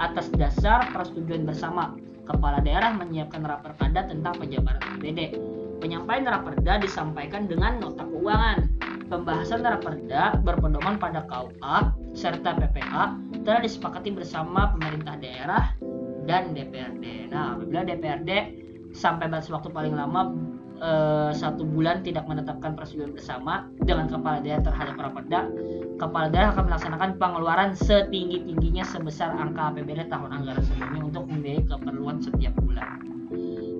Atas 0.00 0.32
dasar 0.40 0.88
persetujuan 0.88 1.44
bersama, 1.44 1.92
kepala 2.24 2.64
daerah 2.64 2.96
menyiapkan 2.96 3.44
raperda 3.44 4.08
tentang 4.08 4.40
penjabaran 4.40 4.80
APBD. 4.80 5.36
Penyampaian 5.84 6.24
raperda 6.24 6.80
disampaikan 6.80 7.44
dengan 7.44 7.80
nota 7.80 8.04
keuangan 8.08 8.89
Pembahasan 9.10 9.66
raperda 9.66 10.38
berpedoman 10.38 10.94
pada 10.94 11.26
KUA 11.26 11.76
serta 12.14 12.54
PPA 12.54 13.18
telah 13.42 13.58
disepakati 13.58 14.14
bersama 14.14 14.70
pemerintah 14.78 15.18
daerah 15.18 15.74
dan 16.30 16.54
DPRD. 16.54 17.26
Nah, 17.34 17.58
apabila 17.58 17.82
DPRD 17.82 18.30
sampai 18.94 19.26
batas 19.26 19.50
waktu 19.50 19.66
paling 19.74 19.98
lama 19.98 20.30
eh, 20.78 21.30
satu 21.34 21.66
bulan 21.66 22.06
tidak 22.06 22.22
menetapkan 22.30 22.78
persetujuan 22.78 23.10
bersama 23.10 23.66
dengan 23.82 24.06
kepala 24.06 24.38
daerah 24.46 24.62
terhadap 24.62 24.94
raperda, 24.94 25.40
kepala 25.98 26.26
daerah 26.30 26.54
akan 26.54 26.64
melaksanakan 26.70 27.10
pengeluaran 27.18 27.70
setinggi-tingginya 27.74 28.86
sebesar 28.86 29.34
angka 29.34 29.74
APBD 29.74 30.06
tahun 30.06 30.30
anggaran 30.30 30.62
sebelumnya 30.62 31.02
untuk 31.10 31.24
membiayai 31.26 31.66
keperluan 31.66 32.22
setiap 32.22 32.54
bulan. 32.62 33.19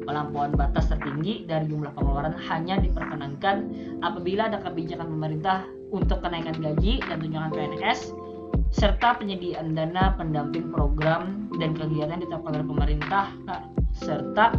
Pelampauan 0.05 0.57
batas 0.57 0.89
tertinggi 0.89 1.45
dari 1.45 1.69
jumlah 1.69 1.93
pengeluaran 1.93 2.35
hanya 2.49 2.81
diperkenankan 2.81 3.57
apabila 4.01 4.49
ada 4.49 4.59
kebijakan 4.65 5.07
pemerintah 5.07 5.69
untuk 5.93 6.25
kenaikan 6.25 6.57
gaji 6.57 7.05
dan 7.05 7.21
tunjangan 7.21 7.53
PNS 7.53 8.17
serta 8.71 9.19
penyediaan 9.19 9.75
dana 9.75 10.15
pendamping 10.15 10.71
program 10.71 11.51
dan 11.59 11.75
kegiatan 11.75 12.23
ditetapkan 12.23 12.55
oleh 12.55 12.67
pemerintah 12.67 13.25
serta 13.99 14.55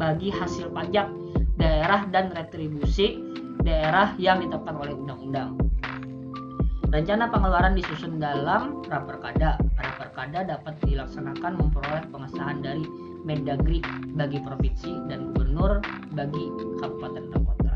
bagi 0.00 0.32
hasil 0.32 0.72
pajak 0.72 1.06
daerah 1.60 2.08
dan 2.08 2.32
retribusi 2.32 3.20
daerah 3.62 4.16
yang 4.16 4.40
ditetapkan 4.40 4.74
oleh 4.80 4.96
undang-undang. 4.96 5.54
Rencana 6.92 7.32
pengeluaran 7.32 7.72
disusun 7.72 8.20
dalam 8.20 8.84
Raperkada. 8.84 9.56
Raperkada 9.80 10.44
dapat 10.44 10.76
dilaksanakan 10.84 11.56
memperoleh 11.56 12.04
pengesahan 12.12 12.60
dari 12.60 12.84
Mendagri 13.22 13.78
bagi 14.14 14.42
provinsi 14.42 14.90
dan 15.06 15.32
gubernur 15.32 15.78
bagi 16.12 16.44
kabupaten 16.82 17.24
dan 17.30 17.40
kota. 17.46 17.74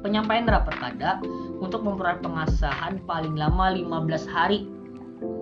Penyampaian 0.00 0.48
Raperkada 0.48 1.20
untuk 1.60 1.84
memperoleh 1.84 2.24
pengesahan 2.24 3.04
paling 3.04 3.36
lama 3.36 3.76
15 3.76 4.26
hari 4.26 4.66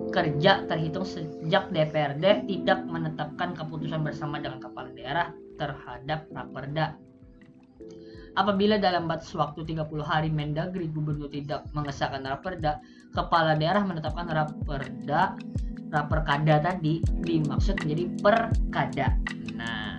kerja 0.09 0.65
terhitung 0.65 1.05
sejak 1.05 1.69
DPRD 1.69 2.49
tidak 2.49 2.81
menetapkan 2.89 3.53
keputusan 3.53 4.01
bersama 4.01 4.41
dengan 4.41 4.59
kepala 4.59 4.89
daerah 4.91 5.31
terhadap 5.55 6.25
Raperda. 6.33 6.97
Apabila 8.37 8.77
dalam 8.77 9.09
batas 9.09 9.33
waktu 9.33 9.65
30 9.65 9.89
hari 10.05 10.29
Mendagri 10.29 10.87
gubernur 10.89 11.27
tidak 11.27 11.65
mengesahkan 11.73 12.23
Raperda, 12.23 12.79
kepala 13.13 13.57
daerah 13.57 13.81
menetapkan 13.83 14.29
Raperda 14.29 15.35
raperkada 15.89 16.61
tadi 16.61 17.01
dimaksud 17.25 17.81
menjadi 17.81 18.05
perkada. 18.21 19.07
Nah, 19.57 19.97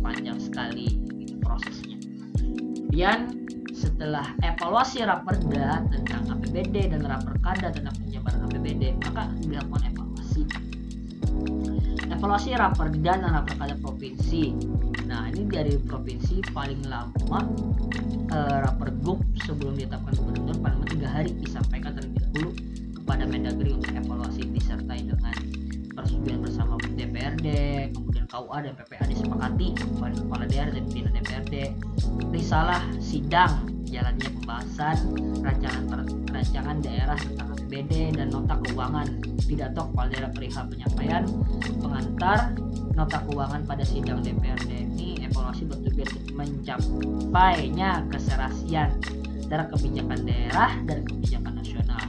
panjang 0.00 0.40
sekali 0.40 0.96
prosesnya. 1.44 2.00
Kemudian 2.40 3.48
setelah 3.76 4.34
evaluasi 4.42 5.04
raperda 5.06 5.84
tentang 5.92 6.26
APBD 6.34 6.90
dan 6.90 7.04
raperkada 7.04 7.70
tentang 7.70 7.94
penjabaran 8.00 8.40
APBD, 8.50 8.82
maka 9.06 9.30
dilakukan 9.44 9.82
evaluasi. 9.94 10.42
Evaluasi 12.08 12.50
raperda 12.56 13.12
dan 13.20 13.30
raperkada 13.30 13.76
provinsi. 13.78 14.56
Nah, 15.06 15.28
ini 15.30 15.46
dari 15.48 15.76
provinsi 15.78 16.42
paling 16.52 16.84
lama 16.88 17.40
eh, 18.32 18.56
rapergub 18.64 19.20
sebelum 19.44 19.76
ditetapkan 19.76 20.12
gubernur 20.20 20.56
paling 20.60 20.84
tiga 20.88 21.08
hari 21.08 21.30
disampaikan 21.38 21.96
terlebih 21.96 22.20
dahulu 22.28 22.50
kepada 23.08 23.24
Mendagri 23.24 23.72
untuk 23.72 23.88
evaluasi 23.96 24.52
disertai 24.52 25.00
dengan 25.00 25.32
persetujuan 25.96 26.44
bersama 26.44 26.76
DPRD, 26.92 27.48
kemudian 27.96 28.28
KUA 28.28 28.68
dan 28.68 28.72
PPA 28.76 29.04
disepakati 29.08 29.68
oleh 29.96 30.12
kepala 30.12 30.44
daerah 30.44 30.70
dan 30.76 30.84
pimpinan 30.92 31.16
DPRD. 31.16 31.54
Risalah 32.28 32.84
sidang 33.00 33.64
jalannya 33.88 34.28
pembahasan 34.28 34.96
rancangan 35.40 36.04
rancangan 36.28 36.76
daerah 36.84 37.16
tentang 37.16 37.48
APBD 37.56 38.12
dan 38.12 38.28
nota 38.28 38.60
keuangan 38.68 39.08
pidato 39.48 39.88
kepala 39.88 40.08
daerah 40.12 40.30
perihal 40.36 40.64
penyampaian 40.68 41.24
pengantar 41.80 42.38
nota 42.92 43.24
keuangan 43.24 43.64
pada 43.64 43.88
sidang 43.88 44.20
DPRD 44.20 44.84
ini 44.84 45.24
evaluasi 45.24 45.64
bertujuan 45.64 46.12
mencapainya 46.36 48.04
keserasian 48.12 49.00
antara 49.48 49.64
kebijakan 49.72 50.28
daerah 50.28 50.76
dan 50.84 51.08
kebijakan 51.08 51.56
nasional 51.56 52.04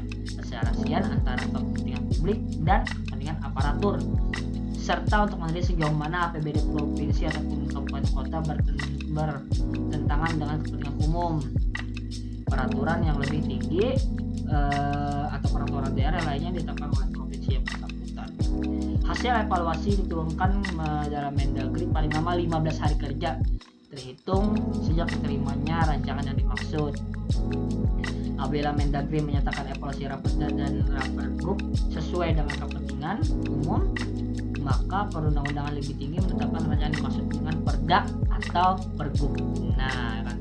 keserasian 0.59 1.03
antara 1.07 1.39
kepentingan 1.39 2.03
publik 2.11 2.39
dan 2.67 2.83
kepentingan 2.83 3.37
aparatur 3.47 3.95
serta 4.75 5.29
untuk 5.29 5.39
menilai 5.39 5.63
sejauh 5.63 5.95
mana 5.95 6.17
APBD 6.31 6.59
provinsi 6.73 7.29
ataupun 7.29 7.69
kabupaten 7.69 8.09
kota 8.11 8.37
bertentangan 9.13 10.33
dengan 10.35 10.57
kepentingan 10.65 10.95
umum. 11.05 11.33
Peraturan 12.49 13.05
yang 13.05 13.21
lebih 13.21 13.45
tinggi 13.45 13.85
eh, 14.49 15.25
atau 15.29 15.47
peraturan 15.53 15.93
daerah 15.93 16.19
lainnya 16.25 16.57
ditetapkan 16.57 16.89
oleh 16.89 17.09
provinsi 17.13 17.49
yang 17.53 17.63
bersangkutan. 17.69 18.29
Hasil 19.05 19.31
evaluasi 19.45 19.89
diturunkan 20.03 20.51
eh, 20.65 21.05
dalam 21.13 21.37
Mendagri 21.37 21.85
paling 21.93 22.11
lama 22.17 22.33
15 22.33 22.81
hari 22.81 22.95
kerja 22.97 23.37
terhitung 23.93 24.57
sejak 24.85 25.09
diterimanya 25.13 25.85
rancangan 25.85 26.33
yang 26.33 26.37
dimaksud 26.37 26.93
Apabila 28.39 28.71
Mendagri 28.71 29.19
menyatakan 29.19 29.67
evaluasi 29.67 30.07
rapat 30.07 30.31
dan 30.39 30.87
rapat 30.87 31.27
grup 31.43 31.59
sesuai 31.91 32.39
dengan 32.39 32.55
kepentingan 32.55 33.17
umum, 33.51 33.91
maka 34.63 35.11
perundang-undangan 35.11 35.75
lebih 35.75 35.91
tinggi 35.99 36.23
menetapkan 36.23 36.63
rancangan 36.71 36.93
dimaksud 36.95 37.25
dengan 37.35 37.55
perda 37.67 37.99
atau 38.31 38.79
pergub. 38.95 39.35
Nah, 39.75 40.23
kan. 40.23 40.37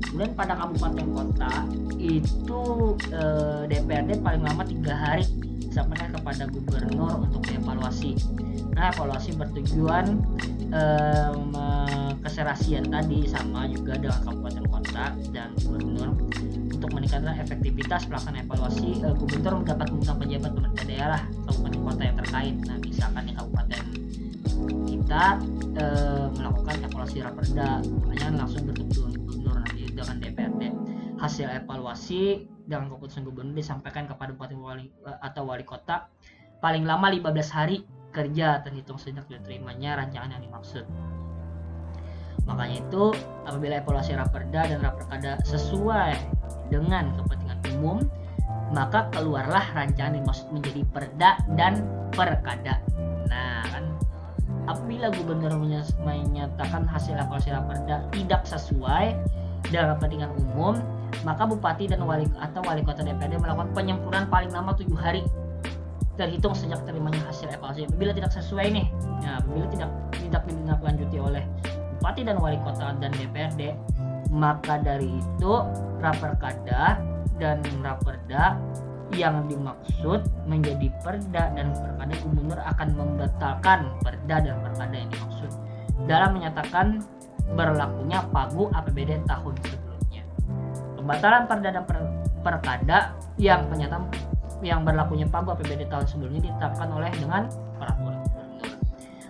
Kemudian 0.00 0.32
pada 0.32 0.56
kabupaten 0.56 1.06
kota 1.12 1.52
itu 2.00 2.62
eh, 3.12 3.62
DPRD 3.68 4.24
paling 4.24 4.40
lama 4.40 4.64
tiga 4.64 4.96
hari 4.96 5.28
disampaikan 5.60 6.08
kepada 6.08 6.48
gubernur 6.48 7.20
untuk 7.20 7.44
dievaluasi. 7.44 8.16
Nah, 8.72 8.96
evaluasi 8.96 9.36
bertujuan 9.36 10.24
eh, 10.72 11.36
keserasian 12.24 12.88
tadi 12.88 13.28
sama 13.28 13.68
juga 13.68 14.00
dengan 14.00 14.24
kabupaten 14.24 14.64
kota 14.72 15.12
dan 15.36 15.52
gubernur 15.60 16.16
untuk 16.84 17.00
meningkatkan 17.00 17.40
efektivitas 17.40 18.04
pelaksanaan 18.04 18.44
evaluasi 18.44 19.00
uh, 19.08 19.16
gubernur 19.16 19.64
dapat 19.64 19.88
mengundang 19.88 20.20
pejabat 20.20 20.50
pemerintah 20.52 20.84
daerah 20.84 21.20
kabupaten 21.48 21.80
kota 21.80 22.02
yang 22.04 22.16
terkait. 22.20 22.54
Nah 22.68 22.76
misalkan 22.84 23.22
di 23.24 23.32
kabupaten 23.32 23.82
kita 24.84 25.24
uh, 25.80 26.26
melakukan 26.36 26.76
evaluasi 26.84 27.18
raperda 27.24 27.80
makanya 27.88 28.44
langsung 28.44 28.68
bertemu 28.68 29.16
gubernur 29.16 29.56
nanti 29.64 29.82
dengan 29.96 30.16
DPRD. 30.20 30.62
Hasil 31.16 31.48
evaluasi 31.64 32.52
dengan 32.68 32.92
keputusan 32.92 33.24
gubernur 33.24 33.56
disampaikan 33.56 34.04
kepada 34.04 34.36
bupati 34.36 34.52
wali 34.52 34.92
uh, 35.08 35.16
atau 35.24 35.48
wali 35.48 35.64
kota 35.64 36.12
paling 36.60 36.84
lama 36.84 37.08
15 37.08 37.32
hari 37.48 37.88
kerja 38.12 38.60
terhitung 38.60 39.00
sejak 39.00 39.24
diterimanya 39.24 40.04
rancangan 40.04 40.36
yang 40.36 40.44
dimaksud. 40.44 40.84
Makanya 42.44 42.76
itu 42.76 43.04
apabila 43.48 43.80
evaluasi 43.80 44.12
raperda 44.20 44.68
dan 44.68 44.84
raperkada 44.84 45.40
sesuai 45.48 46.33
dengan 46.72 47.12
kepentingan 47.20 47.58
umum 47.76 47.98
maka 48.74 49.06
keluarlah 49.14 49.62
rancangan 49.72 50.18
dimaksud 50.18 50.50
menjadi 50.50 50.82
perda 50.90 51.30
dan 51.54 51.86
perkada. 52.10 52.82
Nah 53.30 53.62
kan 53.70 53.84
apabila 54.66 55.14
gubernur 55.14 55.54
menyatakan 56.02 56.82
hasil 56.88 57.14
evaluasi 57.14 57.54
raperda 57.54 58.08
tidak 58.10 58.42
sesuai 58.48 59.14
dengan 59.70 59.96
kepentingan 59.96 60.30
umum 60.50 60.76
maka 61.22 61.46
bupati 61.46 61.86
dan 61.88 62.02
wali 62.04 62.26
atau 62.36 62.60
wali 62.66 62.82
kota 62.82 63.06
DPRD 63.06 63.38
melakukan 63.38 63.70
penyempurnaan 63.72 64.26
paling 64.28 64.50
lama 64.50 64.74
tujuh 64.74 64.98
hari. 64.98 65.22
Terhitung 66.14 66.54
sejak 66.54 66.78
terimanya 66.86 67.18
hasil 67.26 67.50
evaluasi 67.50 67.90
apabila 67.90 68.14
tidak 68.14 68.30
sesuai 68.30 68.70
nih 68.70 68.86
ya 69.26 69.42
apabila 69.42 69.66
tidak 69.66 69.90
tidak 70.14 70.42
ditindaklanjuti 70.46 71.18
oleh 71.18 71.42
bupati 71.98 72.22
dan 72.22 72.38
wali 72.38 72.54
kota 72.62 72.94
dan 73.02 73.10
DPRD 73.18 73.74
maka 74.34 74.82
dari 74.82 75.06
itu 75.06 75.52
raperkada 76.02 76.98
dan 77.38 77.62
raperda 77.80 78.58
yang 79.14 79.46
dimaksud 79.46 80.26
menjadi 80.50 80.90
perda 80.98 81.54
dan 81.54 81.70
perkada 81.70 82.14
gubernur 82.26 82.58
akan 82.58 82.88
membatalkan 82.98 83.78
perda 84.02 84.36
dan 84.42 84.56
perkada 84.58 84.94
yang 84.98 85.10
dimaksud 85.14 85.50
dalam 86.10 86.34
menyatakan 86.34 86.86
berlakunya 87.54 88.18
pagu 88.34 88.66
APBD 88.74 89.22
tahun 89.30 89.54
sebelumnya. 89.62 90.22
Pembatalan 90.98 91.42
perda 91.46 91.68
dan 91.70 91.84
per, 91.86 91.98
perkada 92.42 92.98
yang 93.38 93.70
penyataan 93.70 94.10
yang 94.64 94.82
berlakunya 94.82 95.28
pagu 95.30 95.54
APBD 95.54 95.86
tahun 95.86 96.06
sebelumnya 96.10 96.50
ditetapkan 96.50 96.88
oleh 96.90 97.12
dengan 97.14 97.46
peraturan 97.78 98.18
gubernur. 98.26 98.70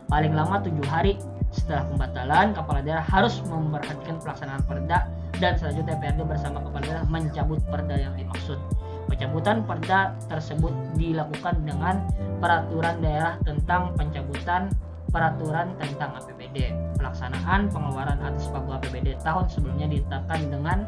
Paling 0.09 0.33
lama 0.33 0.57
tujuh 0.63 0.87
hari 0.89 1.19
setelah 1.55 1.87
pembatalan, 1.87 2.47
kepala 2.51 2.81
daerah 2.83 3.07
harus 3.07 3.39
memperhatikan 3.47 4.19
pelaksanaan 4.19 4.63
perda 4.67 5.07
dan 5.39 5.55
selanjutnya 5.55 5.95
DPRD 5.95 6.21
bersama 6.27 6.59
kepala 6.67 6.83
daerah 6.83 7.07
mencabut 7.07 7.61
perda 7.71 7.95
yang 7.95 8.15
dimaksud. 8.19 8.59
Pencabutan 9.07 9.63
perda 9.63 10.19
tersebut 10.27 10.75
dilakukan 10.99 11.55
dengan 11.63 12.03
peraturan 12.43 12.99
daerah 12.99 13.39
tentang 13.47 13.95
pencabutan 13.95 14.73
peraturan 15.15 15.71
tentang 15.79 16.19
APBD. 16.19 16.75
Pelaksanaan 16.99 17.71
pengeluaran 17.71 18.19
atas 18.19 18.51
pagu 18.51 18.75
APBD 18.75 19.15
tahun 19.23 19.47
sebelumnya 19.47 19.87
ditetapkan 19.87 20.51
dengan 20.51 20.79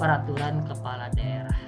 peraturan 0.00 0.64
kepala 0.64 1.12
daerah. 1.12 1.60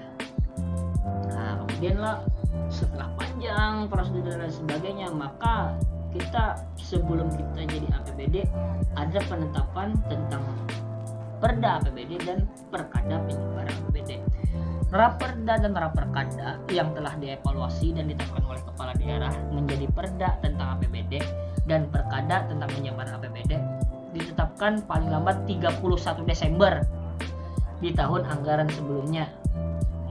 Nah, 1.28 1.60
kemudian 1.60 2.00
lah 2.00 2.24
setelah 2.72 3.12
panjang 3.20 3.84
prosedur 3.92 4.40
dan 4.40 4.48
sebagainya, 4.48 5.12
maka 5.12 5.76
kita 6.10 6.58
sebelum 6.74 7.30
kita 7.30 7.60
jadi 7.70 7.86
APBD 8.02 8.36
ada 8.98 9.18
penetapan 9.30 9.94
tentang 10.10 10.42
Perda 11.40 11.80
APBD 11.80 12.20
dan 12.20 12.44
Perkada 12.68 13.16
penyebaran 13.24 13.72
APBD. 13.72 14.20
Raperda 14.90 15.54
dan 15.62 15.72
Raperkada 15.72 16.60
yang 16.68 16.92
telah 16.92 17.14
dievaluasi 17.16 17.94
dan 17.96 18.10
ditetapkan 18.10 18.44
oleh 18.44 18.62
kepala 18.66 18.92
daerah 18.98 19.32
menjadi 19.54 19.86
Perda 19.88 20.36
tentang 20.42 20.76
APBD 20.76 21.22
dan 21.64 21.88
Perkada 21.88 22.44
tentang 22.50 22.68
penyebaran 22.74 23.16
APBD 23.16 23.56
ditetapkan 24.10 24.82
paling 24.90 25.08
lambat 25.08 25.46
31 25.46 25.80
Desember 26.26 26.82
di 27.78 27.94
tahun 27.94 28.26
anggaran 28.26 28.68
sebelumnya. 28.68 29.30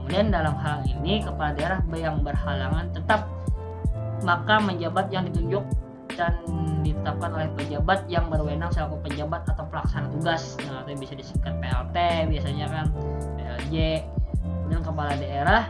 Kemudian 0.00 0.32
dalam 0.32 0.56
hal 0.58 0.82
ini 0.88 1.22
kepala 1.22 1.54
daerah 1.54 1.78
yang 1.94 2.24
berhalangan 2.24 2.90
tetap 2.90 3.28
maka 4.24 4.58
menjabat 4.60 5.08
yang 5.12 5.28
ditunjuk 5.28 5.64
dan 6.20 6.36
ditetapkan 6.84 7.32
oleh 7.32 7.48
pejabat 7.56 8.04
yang 8.12 8.28
berwenang 8.28 8.68
selaku 8.68 9.00
pejabat 9.08 9.48
atau 9.48 9.64
pelaksana 9.72 10.12
tugas. 10.12 10.60
Nah, 10.68 10.84
itu 10.84 11.00
bisa 11.00 11.16
disingkat 11.16 11.56
PLT 11.56 11.96
biasanya 12.28 12.66
kan 12.68 12.86
PLJ 13.40 14.04
kemudian 14.44 14.84
kepala 14.84 15.16
daerah 15.16 15.62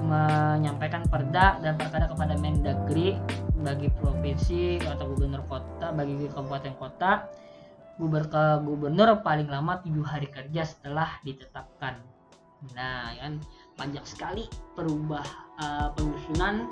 menyampaikan 0.00 1.02
perda 1.10 1.58
dan 1.58 1.74
perkada 1.74 2.06
kepada 2.06 2.38
Mendagri 2.38 3.18
bagi 3.60 3.90
provinsi 3.90 4.78
atau 4.86 5.10
gubernur 5.10 5.42
kota 5.50 5.90
bagi 5.90 6.30
kabupaten 6.30 6.74
kota. 6.78 7.26
Gubernur 7.98 8.64
gubernur 8.64 9.20
paling 9.20 9.50
lama 9.50 9.82
tujuh 9.82 10.06
hari 10.06 10.30
kerja 10.30 10.64
setelah 10.64 11.20
ditetapkan. 11.26 12.00
Nah 12.72 13.12
kan 13.18 13.42
banyak 13.76 14.04
sekali 14.08 14.48
perubah 14.72 15.24
uh, 15.60 15.92
penyusunan 15.92 16.64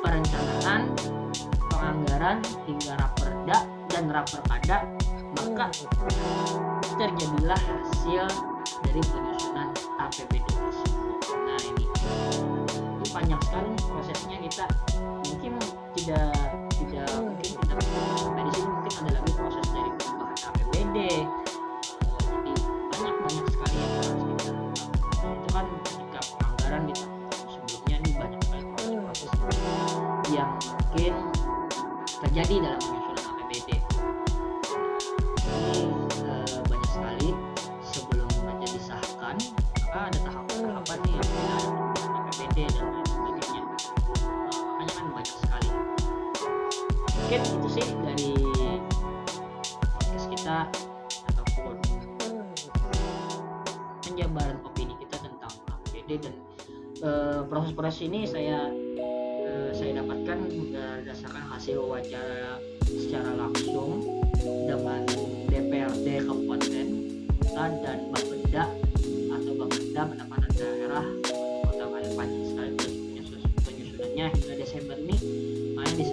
perencanaan 0.00 0.96
penganggaran 1.80 2.44
hingga 2.68 2.92
raperda 3.00 3.58
dan 3.88 4.04
raperkada 4.12 4.84
maka 5.32 5.72
terjadilah 7.00 7.56
hasil 7.56 8.28
dari 8.84 9.00
penyusunan 9.00 9.72
APBD 9.96 10.44
nah 11.48 11.60
ini. 11.64 11.84
Ini 13.00 13.06
panjang 13.16 13.40
sekali 13.48 13.70
prosesnya 13.80 14.36
kita. 14.44 14.66
Mungkin 15.00 15.52
tidak 15.96 16.36
terjadi 32.40 32.72
dalam 32.72 32.80
penyusunan 32.80 33.24
APBD. 33.36 33.68
Ini 35.44 35.80
uh, 36.24 36.58
banyak 36.72 36.88
sekali 36.88 37.30
sebelum 37.84 38.28
aja 38.48 38.66
disahkan, 38.80 39.36
maka 39.76 39.98
ada 40.08 40.18
tahapan-tahapan 40.24 40.98
nih 41.04 41.14
yang 41.20 41.28
ada 41.36 42.16
APBD 42.16 42.58
dan 42.72 42.86
lain 42.96 43.06
sebagainya. 43.12 43.62
Makanya 44.56 44.92
kan 44.96 45.06
banyak 45.12 45.36
sekali. 45.36 45.70
Mungkin 47.12 47.40
itu 47.44 47.68
sih 47.76 47.86
dari 48.08 48.32
podcast 50.00 50.26
kita 50.32 50.58
ataupun 51.36 51.76
penjabaran 54.00 54.56
opini 54.64 54.96
kita 54.96 55.20
tentang 55.20 55.52
APBD 55.76 56.24
dan 56.24 56.34
proses-proses 57.52 58.00
uh, 58.00 58.06
ini 58.08 58.24
saya 58.24 58.49
hasil 61.70 61.86
wawancara 61.86 62.58
secara 62.82 63.30
langsung 63.38 64.02
dengan 64.42 65.06
DPRD 65.54 66.26
Kabupaten 66.26 66.86
Kota 67.38 67.64
dan 67.86 67.98
Bapeda 68.10 68.64
atau 69.30 69.52
Bapeda 69.54 70.02
pendapatan 70.02 70.50
daerah 70.58 71.06
Kota 71.62 71.84
Banyak 71.86 72.12
panjang 72.18 72.42
sekali 72.50 72.74
penyusunannya 73.62 74.26
hingga 74.34 74.54
Desember 74.58 74.98
ini 74.98 75.16
makanya 75.78 76.10